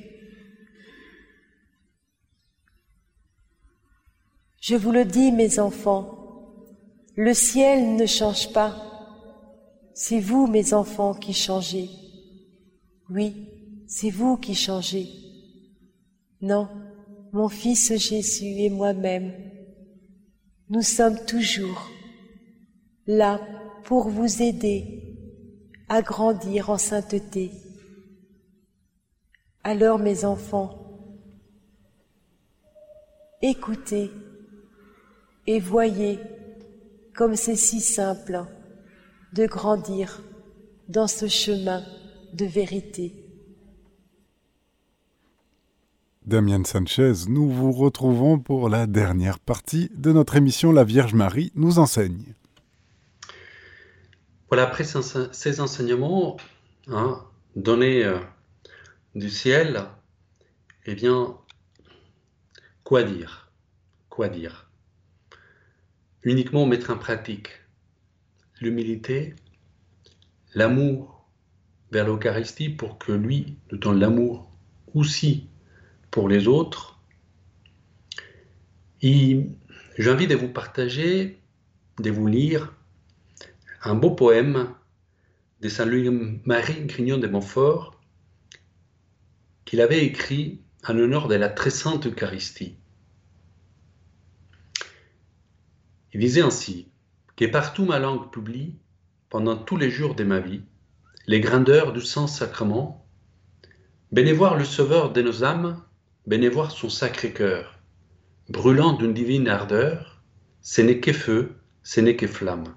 Je 4.60 4.74
vous 4.74 4.90
le 4.90 5.04
dis, 5.04 5.32
mes 5.32 5.58
enfants, 5.58 6.16
le 7.14 7.32
ciel 7.34 7.96
ne 7.96 8.06
change 8.06 8.52
pas. 8.52 8.74
C'est 9.94 10.20
vous, 10.20 10.46
mes 10.46 10.74
enfants, 10.74 11.14
qui 11.14 11.32
changez. 11.32 11.88
Oui, 13.08 13.48
c'est 13.86 14.10
vous 14.10 14.36
qui 14.36 14.54
changez. 14.54 15.08
Non, 16.40 16.68
mon 17.32 17.48
Fils 17.48 17.96
Jésus 17.96 18.60
et 18.60 18.70
moi-même, 18.70 19.32
nous 20.68 20.82
sommes 20.82 21.24
toujours 21.24 21.88
là 23.06 23.40
pour 23.84 24.08
vous 24.08 24.42
aider 24.42 25.05
à 25.88 26.02
grandir 26.02 26.70
en 26.70 26.78
sainteté. 26.78 27.52
Alors, 29.62 29.98
mes 29.98 30.24
enfants, 30.24 30.78
écoutez 33.42 34.10
et 35.46 35.60
voyez 35.60 36.18
comme 37.14 37.36
c'est 37.36 37.56
si 37.56 37.80
simple 37.80 38.44
de 39.32 39.46
grandir 39.46 40.22
dans 40.88 41.06
ce 41.06 41.26
chemin 41.28 41.82
de 42.34 42.44
vérité. 42.44 43.26
Damien 46.26 46.64
Sanchez, 46.64 47.12
nous 47.28 47.48
vous 47.48 47.70
retrouvons 47.70 48.38
pour 48.38 48.68
la 48.68 48.86
dernière 48.86 49.38
partie 49.38 49.90
de 49.94 50.12
notre 50.12 50.36
émission 50.36 50.72
La 50.72 50.82
Vierge 50.82 51.14
Marie 51.14 51.52
nous 51.54 51.78
enseigne. 51.78 52.34
Voilà, 54.48 54.62
après 54.62 54.84
ces 54.84 55.60
enseignements 55.60 56.36
hein, 56.88 57.24
donnés 57.56 58.04
euh, 58.04 58.18
du 59.14 59.28
ciel, 59.28 59.84
eh 60.84 60.94
bien, 60.94 61.36
quoi 62.84 63.02
dire? 63.02 63.50
Quoi 64.08 64.28
dire? 64.28 64.70
Uniquement 66.22 66.64
mettre 66.66 66.90
en 66.90 66.96
pratique 66.96 67.48
l'humilité, 68.60 69.34
l'amour 70.54 71.26
vers 71.90 72.06
l'Eucharistie 72.06 72.68
pour 72.68 72.98
que 72.98 73.12
lui 73.12 73.58
nous 73.70 73.78
donne 73.78 73.98
l'amour 73.98 74.50
aussi 74.94 75.48
pour 76.10 76.28
les 76.28 76.46
autres. 76.46 77.00
J'ai 79.02 80.10
envie 80.10 80.26
de 80.26 80.34
vous 80.34 80.48
partager, 80.48 81.40
de 81.98 82.10
vous 82.10 82.26
lire 82.26 82.75
un 83.82 83.94
beau 83.94 84.10
poème 84.10 84.74
de 85.60 85.68
Saint-Louis-Marie 85.68 86.86
Grignon 86.86 87.18
de 87.18 87.28
Montfort 87.28 88.00
qu'il 89.64 89.80
avait 89.80 90.04
écrit 90.04 90.60
en 90.86 90.96
honneur 90.98 91.28
de 91.28 91.34
la 91.34 91.48
très 91.48 91.70
sainte 91.70 92.06
Eucharistie. 92.06 92.76
Il 96.12 96.20
disait 96.20 96.42
ainsi 96.42 96.88
que 97.34 97.44
partout 97.44 97.84
ma 97.84 97.98
langue 97.98 98.30
publie, 98.30 98.76
pendant 99.28 99.56
tous 99.56 99.76
les 99.76 99.90
jours 99.90 100.14
de 100.14 100.24
ma 100.24 100.40
vie, 100.40 100.62
les 101.26 101.40
grandeurs 101.40 101.92
du 101.92 102.00
Saint-Sacrement, 102.00 103.04
voir 104.34 104.56
le 104.56 104.64
Sauveur 104.64 105.12
de 105.12 105.20
nos 105.20 105.44
âmes, 105.44 105.82
voir 106.52 106.70
son 106.70 106.88
sacré 106.88 107.32
cœur, 107.32 107.78
brûlant 108.48 108.92
d'une 108.92 109.12
divine 109.12 109.48
ardeur, 109.48 110.22
ce 110.62 110.80
n'est 110.80 111.00
que 111.00 111.12
feu, 111.12 111.56
ce 111.82 112.00
n'est 112.00 112.16
que 112.16 112.26
flamme. 112.26 112.74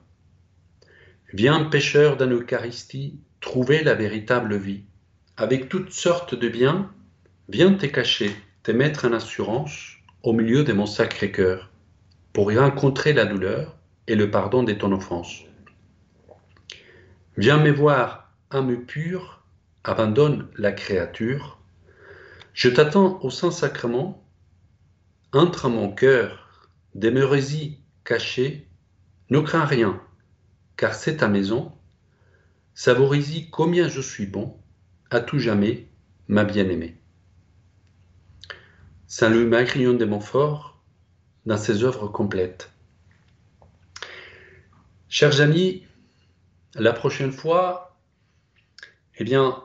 Viens, 1.34 1.66
pécheur 1.66 2.18
d'un 2.18 2.32
Eucharistie, 2.32 3.20
trouver 3.40 3.84
la 3.84 3.94
véritable 3.94 4.56
vie. 4.56 4.84
Avec 5.38 5.70
toutes 5.70 5.92
sortes 5.92 6.34
de 6.34 6.50
biens, 6.50 6.92
viens 7.50 7.74
te 7.74 7.86
cacher, 7.86 8.36
te 8.64 8.72
mettre 8.72 9.06
en 9.06 9.14
assurance 9.14 9.98
au 10.24 10.34
milieu 10.34 10.64
de 10.64 10.74
mon 10.74 10.88
sacré 10.88 11.32
cœur 11.32 11.70
pour 12.34 12.52
y 12.52 12.58
rencontrer 12.58 13.14
la 13.14 13.26
douleur 13.26 13.78
et 14.08 14.16
le 14.16 14.32
pardon 14.32 14.64
de 14.64 14.74
ton 14.74 14.92
offense. 14.92 15.44
Viens 17.38 17.58
me 17.58 17.72
voir, 17.72 18.34
âme 18.50 18.86
pure, 18.86 19.44
abandonne 19.84 20.48
la 20.58 20.72
créature, 20.72 21.60
je 22.54 22.70
t'attends 22.70 23.20
au 23.22 23.30
Saint-Sacrement, 23.30 24.26
entre 25.32 25.68
à 25.68 25.70
mon 25.70 25.92
cœur, 25.92 26.50
demeurez-y 26.96 27.78
caché, 28.04 28.68
ne 29.30 29.40
crains 29.40 29.66
rien, 29.66 30.02
car 30.80 30.94
c'est 30.94 31.18
ta 31.18 31.28
maison, 31.28 31.74
savorise-y 32.74 33.50
combien 33.50 33.90
je 33.90 34.00
suis 34.00 34.26
bon, 34.26 34.58
à 35.10 35.20
tout 35.20 35.38
jamais, 35.38 35.90
ma 36.30 36.46
bien-aimée. 36.46 36.96
Saint 39.06 39.28
Louis 39.28 39.44
Magrillon 39.44 39.96
de 39.96 40.06
Montfort, 40.06 40.82
dans 41.46 41.58
ses 41.58 41.84
œuvres 41.84 42.08
complètes. 42.08 42.72
Chers 45.10 45.42
amis, 45.42 45.84
la 46.76 46.94
prochaine 46.94 47.34
fois, 47.34 48.00
eh 49.18 49.26
bien, 49.26 49.62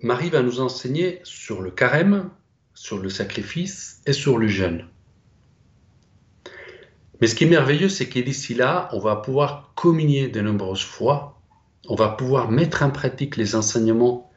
Marie 0.00 0.30
va 0.30 0.42
nous 0.42 0.58
enseigner 0.58 1.20
sur 1.22 1.62
le 1.62 1.70
carême, 1.70 2.30
sur 2.74 2.98
le 2.98 3.10
sacrifice 3.10 4.02
et 4.06 4.12
sur 4.12 4.38
le 4.38 4.48
jeûne. 4.48 4.88
Mais 7.24 7.28
ce 7.28 7.36
qui 7.36 7.44
est 7.44 7.48
merveilleux, 7.48 7.88
c'est 7.88 8.10
qu'ici 8.10 8.52
là, 8.52 8.90
on 8.92 8.98
va 8.98 9.16
pouvoir 9.16 9.72
communier 9.74 10.28
de 10.28 10.42
nombreuses 10.42 10.84
fois, 10.84 11.40
on 11.88 11.94
va 11.94 12.10
pouvoir 12.10 12.50
mettre 12.50 12.82
en 12.82 12.90
pratique 12.90 13.38
les 13.38 13.56
enseignements 13.56 14.30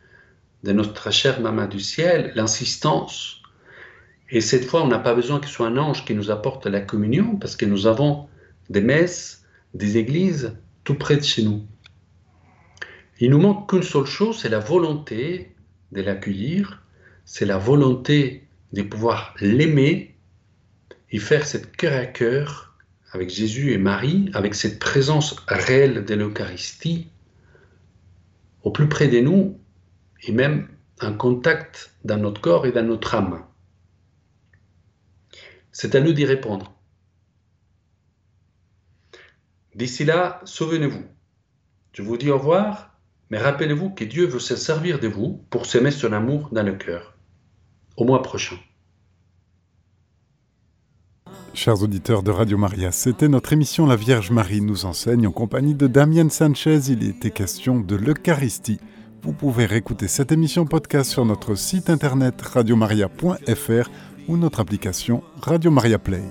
de 0.63 0.71
notre 0.71 1.11
chère 1.11 1.41
Maman 1.41 1.67
du 1.67 1.81
ciel, 1.81 2.31
l'insistance. 2.35 3.41
Et 4.29 4.39
cette 4.39 4.63
fois, 4.63 4.83
on 4.83 4.87
n'a 4.87 4.99
pas 4.99 5.13
besoin 5.15 5.41
que 5.41 5.47
ce 5.47 5.51
soit 5.51 5.67
un 5.67 5.75
ange 5.75 6.05
qui 6.05 6.15
nous 6.15 6.31
apporte 6.31 6.65
la 6.65 6.79
communion, 6.79 7.35
parce 7.35 7.57
que 7.57 7.65
nous 7.65 7.87
avons 7.87 8.29
des 8.69 8.79
messes, 8.79 9.43
des 9.73 9.97
églises 9.97 10.55
tout 10.85 10.95
près 10.95 11.17
de 11.17 11.23
chez 11.23 11.43
nous. 11.43 11.65
Il 13.19 13.31
nous 13.31 13.39
manque 13.39 13.69
qu'une 13.69 13.83
seule 13.83 14.05
chose, 14.05 14.39
c'est 14.39 14.47
la 14.47 14.59
volonté 14.59 15.53
de 15.91 16.01
l'accueillir, 16.01 16.83
c'est 17.25 17.45
la 17.45 17.57
volonté 17.57 18.47
de 18.71 18.81
pouvoir 18.81 19.35
l'aimer 19.41 20.15
et 21.11 21.19
faire 21.19 21.45
cette 21.45 21.75
cœur 21.75 21.99
à 21.99 22.05
cœur 22.05 22.66
avec 23.17 23.31
Jésus 23.31 23.73
et 23.73 23.79
Marie, 23.79 24.29
avec 24.35 24.53
cette 24.53 24.77
présence 24.77 25.35
réelle 25.47 26.05
de 26.05 26.13
l'Eucharistie, 26.13 27.09
au 28.61 28.69
plus 28.69 28.87
près 28.87 29.07
de 29.07 29.19
nous, 29.19 29.59
et 30.21 30.31
même 30.31 30.67
en 31.01 31.13
contact 31.13 31.95
dans 32.05 32.17
notre 32.17 32.39
corps 32.39 32.67
et 32.67 32.71
dans 32.71 32.83
notre 32.83 33.15
âme. 33.15 33.43
C'est 35.71 35.95
à 35.95 35.99
nous 35.99 36.13
d'y 36.13 36.25
répondre. 36.25 36.75
D'ici 39.73 40.05
là, 40.05 40.39
souvenez-vous. 40.45 41.03
Je 41.93 42.03
vous 42.03 42.17
dis 42.17 42.29
au 42.29 42.37
revoir, 42.37 42.99
mais 43.31 43.39
rappelez-vous 43.39 43.89
que 43.89 44.03
Dieu 44.03 44.27
veut 44.27 44.39
se 44.39 44.55
servir 44.55 44.99
de 44.99 45.07
vous 45.07 45.43
pour 45.49 45.65
s'aimer 45.65 45.91
son 45.91 46.13
amour 46.13 46.49
dans 46.51 46.63
le 46.63 46.75
cœur. 46.75 47.15
Au 47.95 48.05
mois 48.05 48.21
prochain. 48.21 48.57
Chers 51.57 51.81
auditeurs 51.81 52.21
de 52.21 52.29
Radio 52.29 52.55
Maria, 52.55 52.91
c'était 52.91 53.27
notre 53.27 53.51
émission 53.51 53.87
La 53.87 53.95
Vierge 53.95 54.29
Marie 54.29 54.61
nous 54.61 54.85
enseigne 54.85 55.25
en 55.25 55.31
compagnie 55.31 55.73
de 55.73 55.87
Damien 55.87 56.29
Sanchez. 56.29 56.81
Il 56.89 57.01
était 57.01 57.31
question 57.31 57.79
de 57.79 57.95
l'Eucharistie. 57.95 58.79
Vous 59.23 59.33
pouvez 59.33 59.65
réécouter 59.65 60.07
cette 60.07 60.31
émission 60.31 60.67
podcast 60.67 61.09
sur 61.09 61.25
notre 61.25 61.55
site 61.55 61.89
internet 61.89 62.39
radiomaria.fr 62.43 63.89
ou 64.27 64.37
notre 64.37 64.59
application 64.59 65.23
Radio 65.41 65.71
Maria 65.71 65.97
Play. 65.97 66.21